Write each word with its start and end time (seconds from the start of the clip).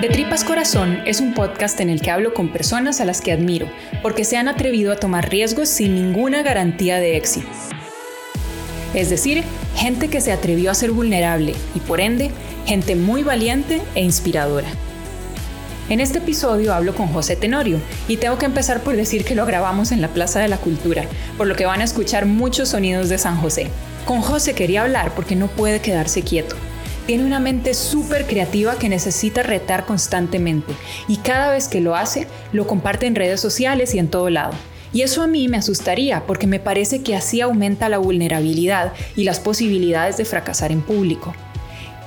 De 0.00 0.10
Tripas 0.10 0.44
Corazón 0.44 1.00
es 1.06 1.22
un 1.22 1.32
podcast 1.32 1.80
en 1.80 1.88
el 1.88 2.02
que 2.02 2.10
hablo 2.10 2.34
con 2.34 2.50
personas 2.50 3.00
a 3.00 3.06
las 3.06 3.22
que 3.22 3.32
admiro, 3.32 3.66
porque 4.02 4.24
se 4.24 4.36
han 4.36 4.46
atrevido 4.46 4.92
a 4.92 4.96
tomar 4.96 5.30
riesgos 5.30 5.70
sin 5.70 5.94
ninguna 5.94 6.42
garantía 6.42 6.98
de 6.98 7.16
éxito. 7.16 7.46
Es 8.92 9.08
decir, 9.08 9.42
gente 9.74 10.08
que 10.08 10.20
se 10.20 10.32
atrevió 10.32 10.70
a 10.70 10.74
ser 10.74 10.90
vulnerable 10.90 11.54
y 11.74 11.80
por 11.80 12.02
ende, 12.02 12.30
gente 12.66 12.94
muy 12.94 13.22
valiente 13.22 13.80
e 13.94 14.02
inspiradora. 14.02 14.68
En 15.88 16.00
este 16.00 16.18
episodio 16.18 16.74
hablo 16.74 16.94
con 16.94 17.06
José 17.06 17.34
Tenorio 17.34 17.78
y 18.06 18.18
tengo 18.18 18.36
que 18.36 18.44
empezar 18.44 18.82
por 18.82 18.96
decir 18.96 19.24
que 19.24 19.34
lo 19.34 19.46
grabamos 19.46 19.92
en 19.92 20.02
la 20.02 20.08
Plaza 20.08 20.40
de 20.40 20.48
la 20.48 20.58
Cultura, 20.58 21.04
por 21.38 21.46
lo 21.46 21.56
que 21.56 21.64
van 21.64 21.80
a 21.80 21.84
escuchar 21.84 22.26
muchos 22.26 22.68
sonidos 22.68 23.08
de 23.08 23.16
San 23.16 23.38
José. 23.38 23.68
Con 24.04 24.20
José 24.20 24.52
quería 24.52 24.82
hablar 24.82 25.14
porque 25.14 25.36
no 25.36 25.46
puede 25.46 25.80
quedarse 25.80 26.20
quieto. 26.20 26.54
Tiene 27.06 27.24
una 27.24 27.38
mente 27.38 27.72
súper 27.74 28.26
creativa 28.26 28.76
que 28.78 28.88
necesita 28.88 29.44
retar 29.44 29.86
constantemente 29.86 30.72
y 31.06 31.18
cada 31.18 31.52
vez 31.52 31.68
que 31.68 31.80
lo 31.80 31.94
hace, 31.94 32.26
lo 32.52 32.66
comparte 32.66 33.06
en 33.06 33.14
redes 33.14 33.40
sociales 33.40 33.94
y 33.94 34.00
en 34.00 34.08
todo 34.08 34.28
lado. 34.28 34.54
Y 34.92 35.02
eso 35.02 35.22
a 35.22 35.28
mí 35.28 35.46
me 35.46 35.56
asustaría 35.56 36.26
porque 36.26 36.48
me 36.48 36.58
parece 36.58 37.02
que 37.02 37.14
así 37.14 37.40
aumenta 37.40 37.88
la 37.88 37.98
vulnerabilidad 37.98 38.92
y 39.14 39.22
las 39.22 39.38
posibilidades 39.38 40.16
de 40.16 40.24
fracasar 40.24 40.72
en 40.72 40.82
público. 40.82 41.32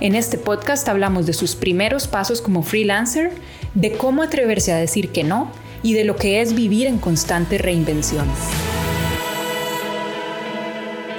En 0.01 0.15
este 0.15 0.38
podcast 0.38 0.89
hablamos 0.89 1.25
de 1.25 1.33
sus 1.33 1.55
primeros 1.55 2.07
pasos 2.07 2.41
como 2.41 2.61
freelancer, 2.61 3.31
de 3.75 3.93
cómo 3.93 4.21
atreverse 4.21 4.73
a 4.73 4.77
decir 4.77 5.09
que 5.09 5.23
no 5.23 5.49
y 5.81 5.93
de 5.93 6.03
lo 6.03 6.17
que 6.17 6.41
es 6.41 6.53
vivir 6.53 6.88
en 6.88 6.97
constante 6.97 7.57
reinvención. 7.57 8.27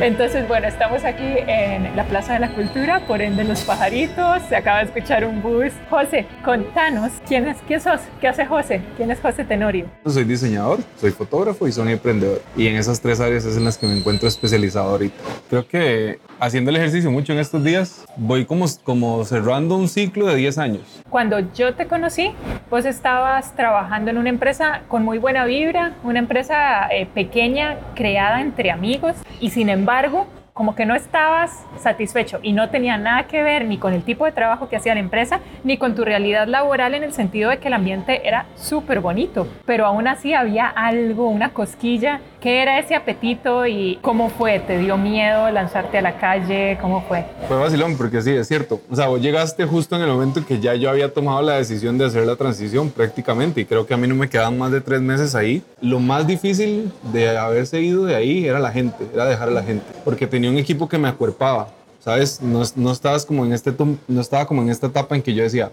Entonces, 0.00 0.48
bueno, 0.48 0.66
estamos 0.66 1.04
aquí 1.04 1.34
en 1.46 1.94
la 1.94 2.04
Plaza 2.04 2.32
de 2.32 2.40
la 2.40 2.54
Cultura, 2.54 3.06
por 3.06 3.20
ende 3.20 3.44
los 3.44 3.60
pajaritos, 3.60 4.40
se 4.48 4.56
acaba 4.56 4.78
de 4.78 4.84
escuchar 4.84 5.26
un 5.26 5.42
bus. 5.42 5.72
José, 5.90 6.24
contanos, 6.42 7.12
¿quién 7.28 7.46
es, 7.46 7.58
quién 7.66 7.82
sos? 7.82 8.00
¿Qué 8.18 8.26
hace 8.26 8.46
José? 8.46 8.80
¿Quién 8.96 9.10
es 9.10 9.20
José 9.20 9.44
Tenorio? 9.44 9.84
Soy 10.06 10.24
diseñador, 10.24 10.78
soy 10.98 11.10
fotógrafo 11.10 11.68
y 11.68 11.72
soy 11.72 11.92
emprendedor. 11.92 12.40
Y 12.56 12.66
en 12.66 12.76
esas 12.76 12.98
tres 13.02 13.20
áreas 13.20 13.44
es 13.44 13.58
en 13.58 13.64
las 13.64 13.76
que 13.76 13.86
me 13.86 13.98
encuentro 13.98 14.26
especializado 14.26 14.88
ahorita. 14.88 15.16
Creo 15.50 15.68
que 15.68 16.18
haciendo 16.38 16.70
el 16.70 16.76
ejercicio 16.76 17.10
mucho 17.10 17.34
en 17.34 17.38
estos 17.38 17.62
días, 17.62 18.06
voy 18.16 18.46
como, 18.46 18.64
como 18.84 19.22
cerrando 19.26 19.76
un 19.76 19.86
ciclo 19.86 20.26
de 20.28 20.36
10 20.36 20.58
años. 20.58 21.02
Cuando 21.10 21.40
yo 21.52 21.74
te 21.74 21.86
conocí, 21.86 22.32
vos 22.70 22.86
estabas 22.86 23.54
trabajando 23.54 24.10
en 24.10 24.16
una 24.16 24.30
empresa 24.30 24.80
con 24.88 25.04
muy 25.04 25.18
buena 25.18 25.44
vibra, 25.44 25.92
una 26.04 26.20
empresa 26.20 26.88
eh, 26.90 27.06
pequeña 27.12 27.76
creada 27.94 28.40
entre 28.40 28.70
amigos 28.70 29.16
y 29.40 29.50
sin 29.50 29.68
embargo 29.68 30.26
como 30.60 30.74
que 30.74 30.84
no 30.84 30.94
estabas 30.94 31.64
satisfecho 31.82 32.38
y 32.42 32.52
no 32.52 32.68
tenía 32.68 32.98
nada 32.98 33.26
que 33.26 33.42
ver 33.42 33.64
ni 33.64 33.78
con 33.78 33.94
el 33.94 34.02
tipo 34.02 34.26
de 34.26 34.32
trabajo 34.32 34.68
que 34.68 34.76
hacía 34.76 34.92
la 34.92 35.00
empresa, 35.00 35.40
ni 35.64 35.78
con 35.78 35.94
tu 35.94 36.04
realidad 36.04 36.46
laboral 36.48 36.92
en 36.92 37.02
el 37.02 37.14
sentido 37.14 37.48
de 37.48 37.56
que 37.56 37.68
el 37.68 37.72
ambiente 37.72 38.28
era 38.28 38.44
súper 38.56 39.00
bonito, 39.00 39.48
pero 39.64 39.86
aún 39.86 40.06
así 40.06 40.34
había 40.34 40.66
algo, 40.66 41.30
una 41.30 41.54
cosquilla. 41.54 42.20
¿Qué 42.42 42.62
era 42.62 42.78
ese 42.78 42.94
apetito 42.94 43.66
y 43.66 43.98
cómo 44.00 44.30
fue? 44.30 44.60
¿Te 44.60 44.78
dio 44.78 44.96
miedo 44.96 45.50
lanzarte 45.50 45.98
a 45.98 46.02
la 46.02 46.16
calle? 46.16 46.78
¿Cómo 46.80 47.02
fue? 47.02 47.26
Fue 47.48 47.58
vacilón, 47.58 47.98
porque 47.98 48.22
sí, 48.22 48.30
es 48.30 48.48
cierto. 48.48 48.80
O 48.90 48.96
sea, 48.96 49.08
vos 49.08 49.20
llegaste 49.20 49.66
justo 49.66 49.94
en 49.96 50.02
el 50.02 50.08
momento 50.08 50.38
en 50.38 50.46
que 50.46 50.58
ya 50.58 50.74
yo 50.74 50.88
había 50.88 51.12
tomado 51.12 51.42
la 51.42 51.56
decisión 51.56 51.98
de 51.98 52.06
hacer 52.06 52.24
la 52.24 52.36
transición 52.36 52.90
prácticamente 52.90 53.60
y 53.60 53.66
creo 53.66 53.86
que 53.86 53.92
a 53.92 53.98
mí 53.98 54.08
no 54.08 54.14
me 54.14 54.30
quedaban 54.30 54.56
más 54.56 54.72
de 54.72 54.80
tres 54.80 55.02
meses 55.02 55.34
ahí. 55.34 55.62
Lo 55.82 56.00
más 56.00 56.26
difícil 56.26 56.90
de 57.12 57.36
haberse 57.36 57.82
ido 57.82 58.06
de 58.06 58.16
ahí 58.16 58.46
era 58.46 58.58
la 58.58 58.72
gente, 58.72 59.06
era 59.12 59.26
dejar 59.26 59.48
a 59.48 59.52
la 59.52 59.62
gente, 59.62 59.84
porque 60.02 60.26
tenía 60.26 60.49
un 60.50 60.58
equipo 60.58 60.88
que 60.88 60.98
me 60.98 61.08
acuerpaba. 61.08 61.68
¿Sabes? 62.00 62.40
No, 62.40 62.62
no, 62.76 62.92
estabas 62.92 63.26
como 63.26 63.44
en 63.44 63.52
este, 63.52 63.74
no 64.08 64.20
estaba 64.22 64.46
como 64.46 64.62
en 64.62 64.70
esta 64.70 64.86
etapa 64.86 65.14
en 65.16 65.20
que 65.20 65.34
yo 65.34 65.42
decía, 65.42 65.70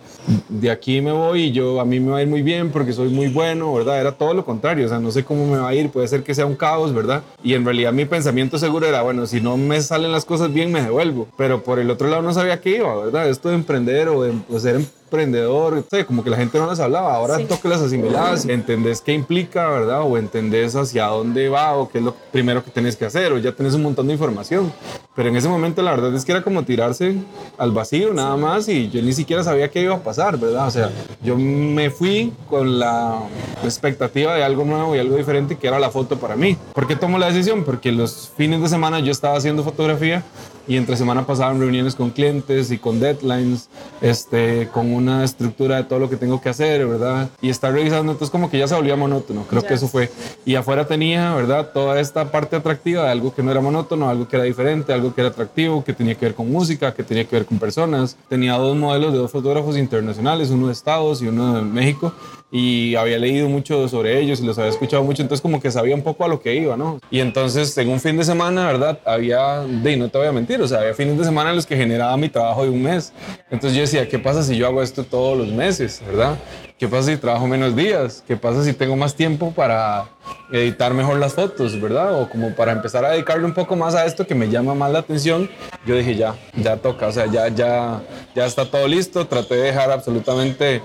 de 0.49 0.69
aquí 0.69 0.99
me 0.99 1.13
voy 1.13 1.43
y 1.43 1.51
yo 1.53 1.79
a 1.79 1.85
mí 1.85 2.01
me 2.01 2.11
va 2.11 2.17
a 2.17 2.21
ir 2.21 2.27
muy 2.27 2.41
bien 2.41 2.69
porque 2.69 2.91
soy 2.91 3.07
muy 3.07 3.29
bueno, 3.29 3.73
¿verdad? 3.73 4.01
Era 4.01 4.11
todo 4.11 4.33
lo 4.33 4.43
contrario, 4.43 4.85
o 4.85 4.89
sea, 4.89 4.99
no 4.99 5.09
sé 5.09 5.23
cómo 5.23 5.47
me 5.47 5.57
va 5.57 5.69
a 5.69 5.73
ir, 5.73 5.89
puede 5.89 6.05
ser 6.09 6.23
que 6.23 6.35
sea 6.35 6.45
un 6.45 6.55
caos, 6.57 6.93
¿verdad? 6.93 7.23
Y 7.41 7.53
en 7.53 7.63
realidad 7.63 7.93
mi 7.93 8.03
pensamiento 8.03 8.59
seguro 8.59 8.85
era, 8.85 9.03
bueno, 9.03 9.25
si 9.25 9.39
no 9.39 9.55
me 9.55 9.79
salen 9.79 10.11
las 10.11 10.25
cosas 10.25 10.51
bien, 10.51 10.69
me 10.69 10.81
devuelvo. 10.81 11.29
Pero 11.37 11.63
por 11.63 11.79
el 11.79 11.89
otro 11.89 12.09
lado 12.09 12.21
no 12.21 12.33
sabía 12.33 12.59
qué 12.59 12.75
iba, 12.75 12.93
¿verdad? 13.05 13.29
Esto 13.29 13.47
de 13.47 13.55
emprender 13.55 14.09
o 14.09 14.23
de 14.23 14.33
pues, 14.49 14.63
ser 14.63 14.81
emprendedor, 15.07 15.85
como 16.05 16.23
que 16.23 16.29
la 16.29 16.37
gente 16.37 16.59
no 16.59 16.69
les 16.69 16.79
hablaba, 16.79 17.15
ahora 17.15 17.39
toque 17.47 17.69
las 17.69 17.81
asimiladas, 17.81 18.45
entendés 18.45 19.01
qué 19.01 19.13
implica, 19.13 19.69
¿verdad? 19.69 20.01
O 20.01 20.17
entendés 20.17 20.75
hacia 20.75 21.05
dónde 21.05 21.47
va 21.47 21.75
o 21.75 21.89
qué 21.89 21.99
es 21.99 22.03
lo 22.03 22.13
primero 22.31 22.63
que 22.63 22.71
tenés 22.71 22.97
que 22.97 23.05
hacer, 23.05 23.31
o 23.31 23.37
ya 23.37 23.53
tenés 23.53 23.73
un 23.73 23.83
montón 23.83 24.07
de 24.07 24.13
información. 24.13 24.71
Pero 25.15 25.29
en 25.29 25.37
ese 25.37 25.47
momento 25.47 25.81
la 25.81 25.91
verdad 25.91 26.13
es 26.13 26.25
que 26.25 26.31
era 26.33 26.43
como 26.43 26.63
tirarse 26.63 27.15
al 27.57 27.71
vacío 27.71 28.13
nada 28.13 28.35
más 28.35 28.67
y 28.67 28.89
yo 28.89 29.01
ni 29.01 29.13
siquiera 29.13 29.43
sabía 29.43 29.71
qué 29.71 29.81
iba 29.81 29.95
a 29.95 30.03
pasar, 30.03 30.37
¿verdad? 30.37 30.67
O 30.67 30.71
sea, 30.71 30.91
yo 31.23 31.35
me 31.37 31.89
fui 31.89 32.33
con 32.49 32.77
la 32.77 33.19
expectativa 33.63 34.35
de 34.35 34.43
algo 34.43 34.65
nuevo 34.65 34.95
y 34.95 34.99
algo 34.99 35.15
diferente 35.15 35.55
que 35.55 35.67
era 35.67 35.79
la 35.79 35.89
foto 35.89 36.17
para 36.17 36.35
mí. 36.35 36.57
¿Por 36.73 36.85
qué 36.85 36.95
tomo 36.95 37.17
la 37.17 37.27
decisión? 37.27 37.63
Porque 37.63 37.91
los 37.91 38.31
fines 38.35 38.61
de 38.61 38.69
semana 38.69 38.99
yo 38.99 39.11
estaba 39.11 39.37
haciendo 39.37 39.63
fotografía 39.63 40.23
y 40.67 40.77
entre 40.77 40.97
semana 40.97 41.25
pasaban 41.25 41.59
reuniones 41.59 41.95
con 41.95 42.09
clientes 42.09 42.71
y 42.71 42.77
con 42.77 42.99
deadlines, 42.99 43.69
este, 44.01 44.67
con 44.73 44.93
una 44.93 45.23
estructura 45.23 45.77
de 45.77 45.83
todo 45.83 45.99
lo 45.99 46.09
que 46.09 46.17
tengo 46.17 46.41
que 46.41 46.49
hacer, 46.49 46.85
¿verdad? 46.85 47.29
Y 47.41 47.49
estar 47.49 47.73
revisando, 47.73 48.11
entonces 48.11 48.31
como 48.31 48.49
que 48.49 48.59
ya 48.59 48.67
se 48.67 48.75
volvía 48.75 48.95
monótono, 48.95 49.43
creo 49.49 49.63
que 49.63 49.73
eso 49.73 49.87
fue. 49.87 50.09
Y 50.45 50.55
afuera 50.55 50.85
tenía, 50.85 51.33
¿verdad? 51.33 51.71
Toda 51.73 51.99
esta 51.99 52.31
parte 52.31 52.55
atractiva 52.55 53.03
de 53.03 53.11
algo 53.11 53.33
que 53.33 53.43
no 53.43 53.51
era 53.51 53.61
monótono, 53.61 54.09
algo 54.09 54.27
que 54.27 54.35
era 54.35 54.45
diferente, 54.45 54.93
algo 54.93 55.13
que 55.13 55.21
era 55.21 55.29
atractivo, 55.29 55.83
que 55.83 55.93
tenía 55.93 56.15
que 56.15 56.25
ver 56.25 56.35
con 56.35 56.51
música, 56.51 56.93
que 56.93 57.03
tenía 57.03 57.25
que 57.25 57.35
ver 57.35 57.45
con 57.45 57.59
personas. 57.59 58.17
Tenía 58.29 58.53
dos 58.53 58.75
modelos 58.75 59.13
de 59.13 59.19
dos 59.19 59.31
fotógrafos 59.31 59.77
internacionales, 59.77 60.49
uno 60.49 60.67
de 60.67 60.73
Estados 60.73 61.21
y 61.21 61.27
uno 61.27 61.55
de 61.55 61.61
México, 61.61 62.13
y 62.51 62.95
había 62.95 63.17
leído 63.17 63.49
mucho 63.49 63.87
sobre 63.89 64.19
ellos 64.19 64.39
y 64.39 64.45
los 64.45 64.57
había 64.57 64.71
escuchado 64.71 65.03
mucho, 65.03 65.21
entonces 65.21 65.41
como 65.41 65.59
que 65.59 65.69
sabía 65.69 65.95
un 65.95 66.01
poco 66.01 66.23
a 66.23 66.27
lo 66.27 66.39
que 66.39 66.55
iba, 66.55 66.77
¿no? 66.77 66.99
Y 67.11 67.19
entonces 67.19 67.77
en 67.77 67.89
un 67.89 67.99
fin 67.99 68.17
de 68.17 68.23
semana, 68.23 68.67
¿verdad? 68.67 68.99
Había, 69.05 69.61
de 69.61 69.97
no 69.97 70.09
te 70.09 70.17
voy 70.17 70.27
a 70.27 70.31
mentir, 70.31 70.56
o 70.61 70.67
sea, 70.67 70.79
había 70.79 70.93
fines 70.93 71.17
de 71.17 71.23
semana 71.23 71.51
en 71.51 71.55
los 71.55 71.65
que 71.65 71.75
generaba 71.75 72.15
mi 72.17 72.29
trabajo 72.29 72.63
de 72.63 72.69
un 72.69 72.81
mes. 72.81 73.13
Entonces 73.49 73.75
yo 73.75 73.81
decía, 73.81 74.07
¿qué 74.07 74.19
pasa 74.19 74.43
si 74.43 74.57
yo 74.57 74.67
hago 74.67 74.81
esto 74.81 75.03
todos 75.03 75.37
los 75.37 75.47
meses, 75.47 76.01
¿verdad? 76.05 76.37
¿Qué 76.77 76.87
pasa 76.87 77.11
si 77.11 77.17
trabajo 77.17 77.47
menos 77.47 77.75
días? 77.75 78.23
¿Qué 78.27 78.37
pasa 78.37 78.63
si 78.63 78.73
tengo 78.73 78.95
más 78.95 79.15
tiempo 79.15 79.51
para 79.51 80.05
editar 80.51 80.93
mejor 80.93 81.17
las 81.17 81.33
fotos, 81.33 81.79
¿verdad? 81.81 82.21
O 82.21 82.29
como 82.29 82.53
para 82.53 82.71
empezar 82.71 83.03
a 83.03 83.09
dedicarle 83.09 83.45
un 83.45 83.53
poco 83.53 83.75
más 83.75 83.95
a 83.95 84.05
esto 84.05 84.27
que 84.27 84.35
me 84.35 84.47
llama 84.49 84.75
más 84.75 84.91
la 84.91 84.99
atención. 84.99 85.49
Yo 85.85 85.95
dije, 85.95 86.15
ya, 86.15 86.35
ya 86.55 86.77
toca, 86.77 87.07
o 87.07 87.11
sea, 87.11 87.25
ya, 87.25 87.47
ya, 87.47 88.01
ya 88.35 88.45
está 88.45 88.69
todo 88.69 88.87
listo. 88.87 89.25
Traté 89.25 89.55
de 89.55 89.63
dejar 89.63 89.91
absolutamente 89.91 90.83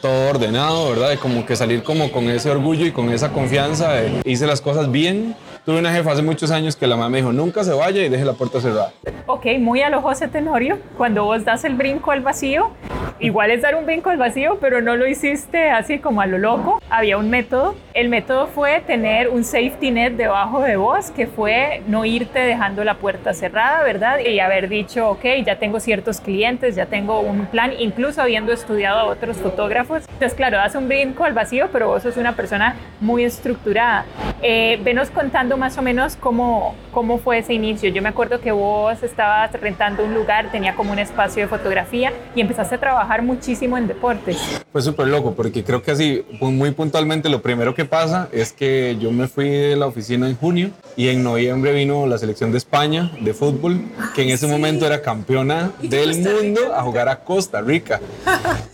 todo 0.00 0.30
ordenado, 0.30 0.90
¿verdad? 0.90 1.10
De 1.10 1.18
como 1.18 1.46
que 1.46 1.56
salir 1.56 1.82
como 1.82 2.12
con 2.12 2.28
ese 2.28 2.50
orgullo 2.50 2.86
y 2.86 2.92
con 2.92 3.10
esa 3.10 3.32
confianza. 3.32 3.92
De, 3.92 4.20
hice 4.24 4.46
las 4.46 4.60
cosas 4.60 4.90
bien. 4.90 5.34
Tuve 5.64 5.78
una 5.78 5.94
jefa 5.94 6.12
hace 6.12 6.20
muchos 6.20 6.50
años 6.50 6.76
que 6.76 6.86
la 6.86 6.94
mamá 6.94 7.08
me 7.08 7.18
dijo, 7.18 7.32
nunca 7.32 7.64
se 7.64 7.72
vaya 7.72 8.04
y 8.04 8.10
deje 8.10 8.26
la 8.26 8.34
puerta 8.34 8.60
cerrada. 8.60 8.92
Ok, 9.24 9.46
muy 9.58 9.80
a 9.80 9.88
lo 9.88 10.02
José 10.02 10.28
Tenorio, 10.28 10.78
cuando 10.98 11.24
vos 11.24 11.42
das 11.42 11.64
el 11.64 11.74
brinco 11.74 12.10
al 12.10 12.20
vacío, 12.20 12.72
igual 13.18 13.50
es 13.50 13.62
dar 13.62 13.74
un 13.74 13.86
brinco 13.86 14.10
al 14.10 14.18
vacío, 14.18 14.58
pero 14.60 14.82
no 14.82 14.94
lo 14.96 15.06
hiciste 15.06 15.70
así 15.70 16.00
como 16.00 16.20
a 16.20 16.26
lo 16.26 16.36
loco. 16.36 16.82
Había 16.90 17.16
un 17.16 17.30
método. 17.30 17.74
El 17.94 18.10
método 18.10 18.48
fue 18.48 18.82
tener 18.86 19.30
un 19.30 19.42
safety 19.44 19.90
net 19.90 20.12
debajo 20.12 20.60
de 20.60 20.76
vos, 20.76 21.10
que 21.10 21.26
fue 21.26 21.82
no 21.86 22.04
irte 22.04 22.40
dejando 22.40 22.84
la 22.84 22.96
puerta 22.96 23.32
cerrada, 23.32 23.82
¿verdad? 23.84 24.18
Y 24.18 24.40
haber 24.40 24.68
dicho, 24.68 25.08
ok, 25.08 25.24
ya 25.46 25.58
tengo 25.58 25.80
ciertos 25.80 26.20
clientes, 26.20 26.74
ya 26.74 26.86
tengo 26.86 27.20
un 27.20 27.46
plan, 27.46 27.72
incluso 27.78 28.20
habiendo 28.20 28.52
estudiado 28.52 28.98
a 28.98 29.04
otros 29.04 29.38
fotógrafos. 29.38 30.02
Entonces, 30.12 30.34
claro, 30.34 30.58
das 30.58 30.74
un 30.74 30.88
brinco 30.88 31.24
al 31.24 31.32
vacío, 31.32 31.68
pero 31.72 31.88
vos 31.88 32.02
sos 32.02 32.18
una 32.18 32.36
persona 32.36 32.76
muy 33.00 33.24
estructurada. 33.24 34.04
Eh, 34.42 34.78
venos 34.82 35.08
contando 35.08 35.53
más 35.56 35.78
o 35.78 35.82
menos 35.82 36.16
cómo, 36.16 36.74
cómo 36.92 37.18
fue 37.18 37.38
ese 37.38 37.54
inicio. 37.54 37.90
Yo 37.90 38.02
me 38.02 38.08
acuerdo 38.08 38.40
que 38.40 38.52
vos 38.52 39.02
estabas 39.02 39.52
rentando 39.52 40.04
un 40.04 40.14
lugar, 40.14 40.50
tenía 40.50 40.74
como 40.74 40.92
un 40.92 40.98
espacio 40.98 41.42
de 41.42 41.48
fotografía 41.48 42.12
y 42.34 42.40
empezaste 42.40 42.74
a 42.76 42.80
trabajar 42.80 43.22
muchísimo 43.22 43.76
en 43.78 43.86
deportes. 43.86 44.38
Fue 44.72 44.82
súper 44.82 45.08
loco 45.08 45.34
porque 45.34 45.64
creo 45.64 45.82
que 45.82 45.90
así, 45.90 46.24
muy 46.40 46.70
puntualmente, 46.72 47.28
lo 47.28 47.42
primero 47.42 47.74
que 47.74 47.84
pasa 47.84 48.28
es 48.32 48.52
que 48.52 48.96
yo 49.00 49.12
me 49.12 49.28
fui 49.28 49.48
de 49.48 49.76
la 49.76 49.86
oficina 49.86 50.28
en 50.28 50.36
junio 50.36 50.70
y 50.96 51.08
en 51.08 51.22
noviembre 51.22 51.72
vino 51.72 52.06
la 52.06 52.18
selección 52.18 52.52
de 52.52 52.58
España 52.58 53.10
de 53.20 53.34
fútbol, 53.34 53.80
que 54.14 54.22
en 54.22 54.30
ese 54.30 54.46
momento 54.46 54.86
era 54.86 55.02
campeona 55.02 55.72
del 55.82 56.20
mundo 56.20 56.74
a 56.74 56.82
jugar 56.82 57.08
a 57.08 57.20
Costa 57.20 57.60
Rica. 57.60 58.00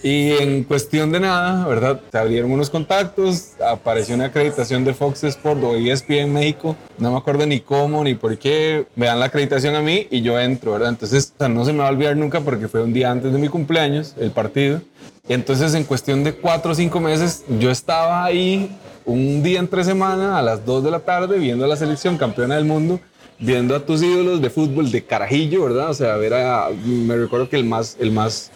Y 0.02 0.32
en 0.32 0.64
cuestión 0.64 1.12
de 1.12 1.20
nada, 1.20 1.66
¿verdad? 1.66 2.00
Se 2.10 2.19
abrieron 2.19 2.50
unos 2.50 2.70
contactos, 2.70 3.52
apareció 3.60 4.14
una 4.14 4.26
acreditación 4.26 4.84
de 4.84 4.94
Fox 4.94 5.25
Sport 5.25 5.62
o 5.62 5.76
ESPN 5.76 6.32
México, 6.32 6.69
no 6.99 7.11
me 7.11 7.19
acuerdo 7.19 7.46
ni 7.46 7.61
cómo 7.61 8.05
ni 8.05 8.14
por 8.14 8.37
qué, 8.38 8.87
me 8.96 9.06
dan 9.06 9.20
la 9.20 9.26
acreditación 9.26 9.75
a 9.75 9.81
mí 9.81 10.06
y 10.11 10.22
yo 10.22 10.38
entro, 10.38 10.72
¿verdad? 10.72 10.90
Entonces, 10.90 11.32
no 11.38 11.64
se 11.64 11.72
me 11.72 11.81
va 11.81 11.88
a 11.88 11.90
olvidar 11.90 12.17
nunca 12.17 12.40
porque 12.40 12.69
fue 12.69 12.82
un 12.82 12.93
día 12.93 13.11
antes 13.11 13.32
de 13.32 13.38
mi 13.38 13.49
cumpleaños, 13.49 14.14
el 14.19 14.31
partido. 14.31 14.81
Entonces, 15.28 15.75
en 15.75 15.84
cuestión 15.84 16.25
de 16.25 16.34
cuatro 16.34 16.72
o 16.72 16.75
cinco 16.75 17.00
meses, 17.00 17.44
yo 17.58 17.70
estaba 17.70 18.25
ahí 18.25 18.76
un 19.05 19.43
día 19.43 19.61
entre 19.61 19.84
semana 19.84 20.38
a 20.38 20.43
las 20.43 20.64
2 20.64 20.84
de 20.84 20.90
la 20.90 21.00
tarde 21.00 21.38
viendo 21.38 21.64
a 21.64 21.69
la 21.69 21.76
selección 21.76 22.19
campeona 22.19 22.56
del 22.56 22.64
mundo, 22.64 23.00
viendo 23.38 23.75
a 23.76 23.84
tus 23.87 24.02
ídolos 24.02 24.43
de 24.43 24.50
fútbol 24.50 24.90
de 24.90 25.05
carajillo, 25.05 25.64
¿verdad? 25.64 25.90
O 25.90 25.94
sea, 25.94 26.17
ver 26.17 26.34
a, 26.34 26.69
me 26.84 27.17
recuerdo 27.17 27.49
que 27.49 27.56
el 27.56 27.64
más, 27.64 27.96
el 28.00 28.11
más 28.12 28.50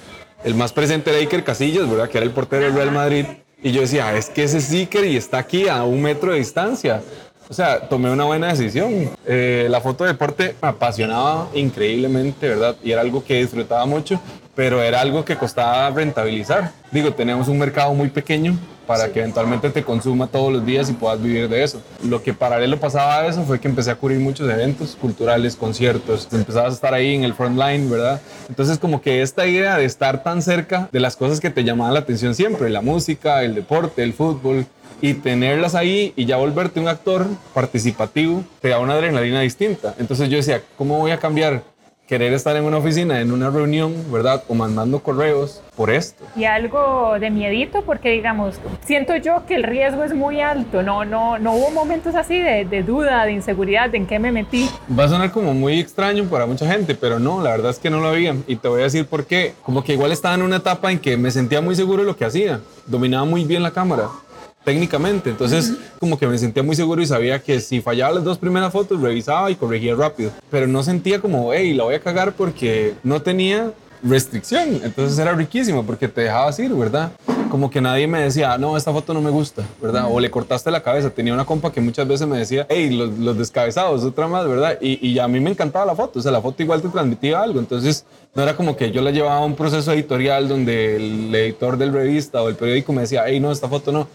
el 0.45 0.55
más 0.55 0.73
presente 0.73 1.11
era 1.11 1.19
Iker 1.21 1.43
Casillas, 1.43 1.89
¿verdad? 1.89 2.09
Que 2.11 2.19
era 2.19 2.27
el 2.27 2.33
portero 2.33 2.65
del 2.65 2.75
Real 2.75 2.93
Madrid. 2.93 3.25
Y 3.63 3.73
yo 3.73 3.81
decía, 3.81 4.15
es 4.15 4.29
que 4.29 4.45
ese 4.45 4.59
es 4.59 4.71
y 4.73 5.17
está 5.17 5.39
aquí 5.39 5.69
a 5.69 5.85
un 5.85 6.03
metro 6.03 6.33
de 6.33 6.39
distancia. 6.39 7.03
O 7.49 7.55
sea, 7.55 7.89
tomé 7.89 8.11
una 8.11 8.25
buena 8.25 8.49
decisión. 8.49 9.11
Eh, 9.27 9.67
la 9.71 9.81
foto 9.81 10.05
de 10.05 10.13
deporte 10.13 10.57
me 10.63 10.69
apasionaba 10.69 11.49
increíblemente, 11.55 12.49
¿verdad? 12.49 12.77
Y 12.83 12.93
era 12.93 13.03
algo 13.03 13.23
que 13.23 13.41
disfrutaba 13.41 13.85
mucho, 13.87 14.21
pero 14.55 14.83
era 14.83 15.01
algo 15.01 15.25
que 15.25 15.37
costaba 15.37 15.91
rentabilizar. 15.91 16.73
Digo, 16.91 17.13
tenemos 17.13 17.49
un 17.49 17.59
mercado 17.59 17.93
muy 17.95 18.09
pequeño 18.09 18.57
para 18.87 19.13
que 19.13 19.21
eventualmente 19.21 19.71
te 19.71 19.83
consuma 19.83 20.27
todos 20.27 20.53
los 20.53 20.65
días 20.65 20.91
y 20.91 20.93
puedas 20.93 21.23
vivir 21.23 21.49
de 21.49 21.63
eso. 21.63 21.81
Lo 22.03 22.23
que 22.23 22.35
paralelo 22.35 22.79
pasaba 22.79 23.21
a 23.21 23.27
eso 23.27 23.43
fue 23.45 23.61
que 23.61 23.69
empecé 23.69 23.91
a 23.91 23.97
cubrir 23.97 24.19
muchos 24.19 24.51
eventos 24.51 24.97
culturales, 25.01 25.57
conciertos, 25.57 26.29
empezabas 26.33 26.73
a 26.73 26.75
estar 26.75 26.95
ahí 26.95 27.15
en 27.15 27.25
el 27.25 27.35
front 27.35 27.59
line, 27.59 27.91
¿verdad? 27.91 28.21
Entonces 28.49 28.79
como 28.79 29.01
que 29.01 29.23
esta 29.23 29.47
idea 29.47 29.77
de 29.77 29.85
estar 29.85 30.23
tan 30.23 30.43
cerca 30.43 30.89
de 30.93 31.01
las 31.01 31.17
cosas 31.17 31.41
que 31.41 31.51
te 31.51 31.65
llamaban 31.65 31.95
la 31.95 32.01
atención 32.01 32.35
siempre, 32.35 32.71
la 32.71 32.81
música, 32.81 33.43
el 33.43 33.55
deporte, 33.55 34.03
el 34.03 34.13
fútbol, 34.13 34.67
y 35.01 35.13
tenerlas 35.13 35.75
ahí 35.75 36.15
y 36.17 36.25
ya 36.25 36.39
volverte 36.39 36.81
un 36.81 36.89
actor 36.89 37.27
participativo 37.53 38.43
te 38.63 38.71
da 38.71 38.79
una 38.79 38.95
adrenalina 38.95 39.43
distinta. 39.43 39.95
Entonces 39.99 40.31
yo 40.31 40.39
decía, 40.39 40.63
¿cómo 40.79 40.99
voy 40.99 41.11
a 41.11 41.19
cambiar 41.19 41.63
querer 42.07 42.33
estar 42.33 42.57
en 42.57 42.65
una 42.65 42.79
oficina, 42.79 43.21
en 43.21 43.33
una 43.33 43.51
reunión, 43.51 43.95
¿verdad? 44.13 44.45
O 44.49 44.55
mandando 44.55 45.01
correos 45.01 45.63
por 45.77 45.91
esto. 45.91 46.25
Y 46.37 46.45
algo 46.45 47.19
de 47.19 47.31
miedito, 47.31 47.83
porque 47.83 48.11
digamos, 48.11 48.57
siento 48.85 49.17
yo 49.17 49.47
que 49.47 49.55
el 49.55 49.63
riesgo 49.63 50.05
es 50.05 50.15
muy 50.15 50.41
alto, 50.41 50.83
no, 50.83 51.05
no, 51.05 51.39
no 51.39 51.55
hubo 51.55 51.71
momentos 51.71 52.15
así 52.15 52.39
de, 52.39 52.65
de, 52.65 52.83
duda, 52.83 53.25
de 53.25 53.33
inseguridad, 53.33 53.91
de 53.91 53.99
en 53.99 54.07
qué 54.07 54.19
me 54.19 54.33
metí. 54.33 54.69
Va 54.97 55.05
a 55.05 55.09
sonar 55.09 55.31
como 55.31 55.55
muy 55.55 55.81
extraño 55.81 56.25
para 56.25 56.47
mucha 56.47 56.71
gente, 56.71 56.95
pero 56.95 57.19
no, 57.19 57.43
la 57.43 57.51
verdad 57.51 57.71
es 57.71 57.79
que 57.79 57.91
no 57.91 58.01
lo 58.01 58.09
había. 58.09 58.35
Y 58.47 58.57
te 58.57 58.69
voy 58.69 58.81
a 58.81 58.85
decir 58.85 59.07
por 59.07 59.27
qué. 59.27 59.55
Como 59.63 59.83
que 59.83 59.95
igual 59.95 60.13
estaba 60.13 60.35
en 60.35 60.43
una 60.43 60.57
etapa 60.57 60.93
en 60.93 60.99
que 60.99 61.17
me 61.17 61.31
sentía 61.31 61.61
muy 61.61 61.75
seguro 61.75 62.03
de 62.03 62.07
lo 62.07 62.17
que 62.17 62.25
hacía, 62.25 62.61
dominaba 62.87 63.25
muy 63.25 63.45
bien 63.45 63.63
la 63.63 63.71
cámara 63.71 64.09
técnicamente. 64.65 65.31
Entonces, 65.31 65.75
como 66.01 66.19
que 66.19 66.27
me 66.27 66.39
sentía 66.39 66.63
muy 66.63 66.75
seguro 66.75 67.03
y 67.03 67.07
sabía 67.07 67.39
que 67.43 67.61
si 67.61 67.81
fallaba 67.81 68.15
las 68.15 68.25
dos 68.25 68.39
primeras 68.39 68.73
fotos, 68.73 69.01
revisaba 69.01 69.51
y 69.51 69.55
corregía 69.55 69.95
rápido. 69.95 70.31
Pero 70.51 70.67
no 70.67 70.83
sentía 70.83 71.21
como, 71.21 71.53
hey, 71.53 71.75
la 71.75 71.85
voy 71.85 71.95
a 71.95 72.01
cagar 72.01 72.33
porque 72.33 72.95
no 73.03 73.23
tenía 73.23 73.73
restricción. 74.03 74.81
Entonces 74.83 75.19
era 75.19 75.33
riquísimo 75.33 75.85
porque 75.85 76.09
te 76.09 76.23
dejabas 76.23 76.59
ir, 76.59 76.73
¿verdad? 76.73 77.13
Como 77.55 77.71
que 77.71 77.81
nadie 77.81 78.09
me 78.09 78.21
decía, 78.21 78.59
no, 78.59 78.77
esta 78.77 78.91
foto 78.91 79.15
no 79.15 79.21
me 79.21 79.31
gusta, 79.31 79.63
¿verdad? 79.81 80.07
O 80.11 80.19
le 80.19 80.29
cortaste 80.29 80.73
la 80.73 80.83
cabeza. 80.83 81.11
Tenía 81.11 81.33
una 81.33 81.45
compa 81.45 81.71
que 81.71 81.81
muchas 81.81 82.09
veces 82.09 82.27
me 82.27 82.37
decía, 82.37 82.67
hey, 82.69 82.91
los, 82.91 83.17
los 83.17 83.39
descabezados, 83.39 84.03
otra 84.03 84.27
más, 84.27 84.49
¿verdad? 84.49 84.77
Y, 84.81 84.99
y, 85.09 85.21
a 85.21 85.29
mí 85.29 85.39
me 85.39 85.51
encantaba 85.51 85.87
la 85.87 85.95
foto, 85.95 86.19
o 86.19 86.23
sea, 86.23 86.33
la 86.33 86.41
foto 86.41 86.65
igual 86.65 86.83
te 86.83 86.89
transmitía 86.89 87.41
algo. 87.41 87.61
Entonces 87.61 88.07
no 88.35 88.43
era 88.43 88.57
como 88.57 88.77
que 88.77 88.91
yo 88.91 89.03
la 89.03 89.13
llevaba 89.13 89.37
a 89.37 89.45
un 89.45 89.55
proceso 89.55 89.93
editorial 89.93 90.49
donde 90.49 90.97
el 90.97 91.33
editor 91.33 91.79
del 91.79 91.93
revista 91.93 92.43
o 92.43 92.49
el 92.49 92.57
periódico 92.57 92.93
me 92.93 93.03
decía, 93.03 93.23
hey, 93.25 93.39
no, 93.39 93.53
esta 93.53 93.69
foto 93.69 93.93
no 93.93 94.09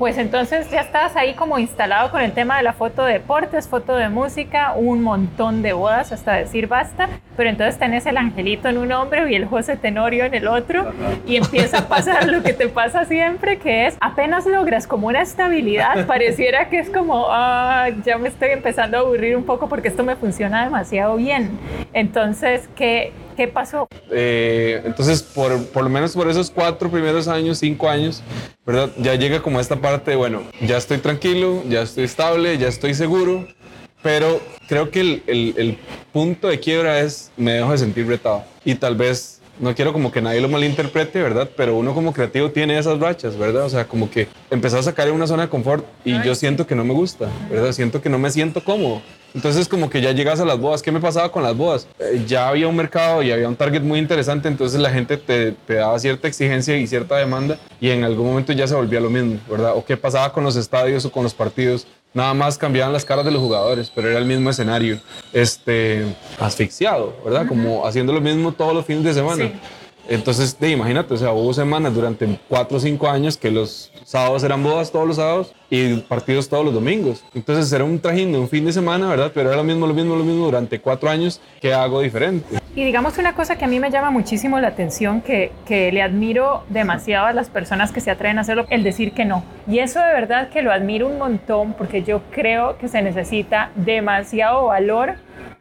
pues 0.00 0.16
entonces 0.16 0.70
ya 0.70 0.80
estabas 0.80 1.14
ahí 1.14 1.34
como 1.34 1.58
instalado 1.58 2.10
con 2.10 2.22
el 2.22 2.32
tema 2.32 2.56
de 2.56 2.62
la 2.62 2.72
foto 2.72 3.04
de 3.04 3.12
deportes, 3.12 3.68
foto 3.68 3.94
de 3.96 4.08
música, 4.08 4.72
un 4.72 5.02
montón 5.02 5.60
de 5.60 5.74
bodas 5.74 6.10
hasta 6.10 6.36
decir 6.36 6.68
basta, 6.68 7.10
pero 7.40 7.48
entonces 7.48 7.78
tenés 7.78 8.04
el 8.04 8.18
angelito 8.18 8.68
en 8.68 8.76
un 8.76 8.92
hombre 8.92 9.32
y 9.32 9.34
el 9.34 9.46
José 9.46 9.78
Tenorio 9.78 10.26
en 10.26 10.34
el 10.34 10.46
otro 10.46 10.92
y 11.26 11.36
empieza 11.36 11.78
a 11.78 11.88
pasar 11.88 12.28
lo 12.28 12.42
que 12.42 12.52
te 12.52 12.68
pasa 12.68 13.06
siempre, 13.06 13.56
que 13.56 13.86
es 13.86 13.96
apenas 14.02 14.44
logras 14.44 14.86
como 14.86 15.06
una 15.06 15.22
estabilidad, 15.22 16.06
pareciera 16.06 16.68
que 16.68 16.78
es 16.80 16.90
como, 16.90 17.28
ah, 17.30 17.88
ya 18.04 18.18
me 18.18 18.28
estoy 18.28 18.50
empezando 18.50 18.98
a 18.98 19.00
aburrir 19.00 19.38
un 19.38 19.44
poco 19.44 19.70
porque 19.70 19.88
esto 19.88 20.04
me 20.04 20.16
funciona 20.16 20.64
demasiado 20.64 21.16
bien. 21.16 21.58
Entonces, 21.94 22.68
¿qué, 22.76 23.14
¿Qué 23.38 23.48
pasó? 23.48 23.88
Eh, 24.10 24.82
entonces, 24.84 25.22
por, 25.22 25.66
por, 25.68 25.84
lo 25.84 25.88
menos 25.88 26.12
por 26.12 26.28
esos 26.28 26.50
cuatro 26.50 26.90
primeros 26.90 27.26
años, 27.26 27.56
cinco 27.56 27.88
años, 27.88 28.22
¿verdad? 28.66 28.90
Ya 28.98 29.14
llega 29.14 29.40
como 29.40 29.60
esta 29.60 29.76
parte, 29.76 30.14
bueno, 30.14 30.42
ya 30.60 30.76
estoy 30.76 30.98
tranquilo, 30.98 31.62
ya 31.66 31.80
estoy 31.80 32.04
estable, 32.04 32.58
ya 32.58 32.68
estoy 32.68 32.92
seguro, 32.92 33.46
pero 34.02 34.40
creo 34.68 34.90
que 34.90 35.22
el, 35.26 35.78
punto 36.12 36.48
de 36.48 36.58
quiebra 36.58 37.00
es 37.00 37.30
me 37.36 37.52
dejo 37.52 37.70
de 37.70 37.78
sentir 37.78 38.06
retado 38.06 38.42
y 38.64 38.74
tal 38.74 38.96
vez 38.96 39.40
no 39.60 39.74
quiero 39.74 39.92
como 39.92 40.10
que 40.10 40.22
nadie 40.22 40.40
lo 40.40 40.48
malinterprete, 40.48 41.22
¿verdad? 41.22 41.48
Pero 41.54 41.76
uno 41.76 41.94
como 41.94 42.12
creativo 42.14 42.50
tiene 42.50 42.78
esas 42.78 42.98
rachas, 42.98 43.36
¿verdad? 43.36 43.64
O 43.64 43.68
sea, 43.68 43.86
como 43.86 44.10
que 44.10 44.26
empezó 44.50 44.78
a 44.78 44.82
sacar 44.82 45.06
en 45.06 45.14
una 45.14 45.26
zona 45.26 45.44
de 45.44 45.48
confort 45.50 45.84
y 46.04 46.20
yo 46.22 46.34
siento 46.34 46.66
que 46.66 46.74
no 46.74 46.82
me 46.82 46.94
gusta, 46.94 47.28
¿verdad? 47.50 47.72
Siento 47.72 48.00
que 48.00 48.08
no 48.08 48.18
me 48.18 48.30
siento 48.30 48.64
cómodo. 48.64 49.02
Entonces 49.34 49.68
como 49.68 49.90
que 49.90 50.00
ya 50.00 50.12
llegas 50.12 50.40
a 50.40 50.44
las 50.44 50.58
bodas. 50.58 50.82
¿Qué 50.82 50.90
me 50.90 50.98
pasaba 50.98 51.30
con 51.30 51.42
las 51.42 51.56
bodas? 51.56 51.86
Eh, 51.98 52.24
ya 52.26 52.48
había 52.48 52.66
un 52.68 52.74
mercado 52.74 53.22
y 53.22 53.30
había 53.30 53.48
un 53.48 53.54
target 53.54 53.82
muy 53.82 53.98
interesante, 53.98 54.48
entonces 54.48 54.80
la 54.80 54.90
gente 54.90 55.16
te, 55.18 55.52
te, 55.52 55.74
daba 55.74 55.98
cierta 55.98 56.26
exigencia 56.26 56.76
y 56.76 56.86
cierta 56.86 57.16
demanda 57.16 57.58
y 57.80 57.90
en 57.90 58.02
algún 58.02 58.26
momento 58.26 58.52
ya 58.52 58.66
se 58.66 58.74
volvía 58.74 58.98
lo 58.98 59.10
mismo, 59.10 59.38
¿verdad? 59.48 59.74
O 59.76 59.84
qué 59.84 59.96
pasaba 59.96 60.32
con 60.32 60.42
los 60.42 60.56
estadios 60.56 61.04
o 61.04 61.12
con 61.12 61.22
los 61.22 61.34
partidos. 61.34 61.86
Nada 62.12 62.34
más 62.34 62.58
cambiaban 62.58 62.92
las 62.92 63.04
caras 63.04 63.24
de 63.24 63.30
los 63.30 63.40
jugadores, 63.40 63.90
pero 63.94 64.08
era 64.08 64.18
el 64.18 64.24
mismo 64.24 64.50
escenario, 64.50 64.98
este, 65.32 66.04
asfixiado, 66.40 67.14
¿verdad? 67.24 67.46
Como 67.46 67.86
haciendo 67.86 68.12
lo 68.12 68.20
mismo 68.20 68.52
todos 68.52 68.74
los 68.74 68.84
fines 68.84 69.04
de 69.04 69.14
semana. 69.14 69.44
Sí. 69.44 69.52
Entonces, 70.08 70.58
de, 70.58 70.70
imagínate, 70.70 71.14
o 71.14 71.16
sea, 71.16 71.30
hubo 71.30 71.54
semanas 71.54 71.94
durante 71.94 72.38
cuatro 72.48 72.78
o 72.78 72.80
cinco 72.80 73.08
años 73.08 73.36
que 73.36 73.48
los 73.48 73.92
sábados 74.04 74.42
eran 74.42 74.60
bodas 74.60 74.90
todos 74.90 75.06
los 75.06 75.16
sábados 75.16 75.52
y 75.70 75.98
partidos 75.98 76.48
todos 76.48 76.64
los 76.64 76.74
domingos. 76.74 77.22
Entonces 77.32 77.72
era 77.72 77.84
un 77.84 78.00
trajín 78.00 78.32
de 78.32 78.38
un 78.38 78.48
fin 78.48 78.64
de 78.64 78.72
semana, 78.72 79.08
¿verdad? 79.08 79.30
Pero 79.32 79.50
era 79.50 79.58
lo 79.58 79.62
mismo, 79.62 79.86
lo 79.86 79.94
mismo, 79.94 80.16
lo 80.16 80.24
mismo 80.24 80.46
durante 80.46 80.80
cuatro 80.80 81.08
años 81.08 81.40
que 81.60 81.72
hago 81.72 82.00
diferente. 82.00 82.59
Y 82.74 82.84
digamos 82.84 83.18
una 83.18 83.34
cosa 83.34 83.56
que 83.56 83.64
a 83.64 83.68
mí 83.68 83.80
me 83.80 83.90
llama 83.90 84.10
muchísimo 84.10 84.60
la 84.60 84.68
atención, 84.68 85.22
que, 85.22 85.50
que 85.66 85.90
le 85.90 86.02
admiro 86.02 86.64
demasiado 86.68 87.26
a 87.26 87.32
las 87.32 87.50
personas 87.50 87.90
que 87.90 88.00
se 88.00 88.12
atreven 88.12 88.38
a 88.38 88.42
hacerlo, 88.42 88.66
el 88.70 88.84
decir 88.84 89.12
que 89.12 89.24
no. 89.24 89.42
Y 89.66 89.80
eso 89.80 89.98
de 89.98 90.12
verdad 90.12 90.50
que 90.50 90.62
lo 90.62 90.70
admiro 90.70 91.08
un 91.08 91.18
montón 91.18 91.72
porque 91.72 92.04
yo 92.04 92.22
creo 92.30 92.78
que 92.78 92.86
se 92.86 93.02
necesita 93.02 93.70
demasiado 93.74 94.66
valor 94.66 95.14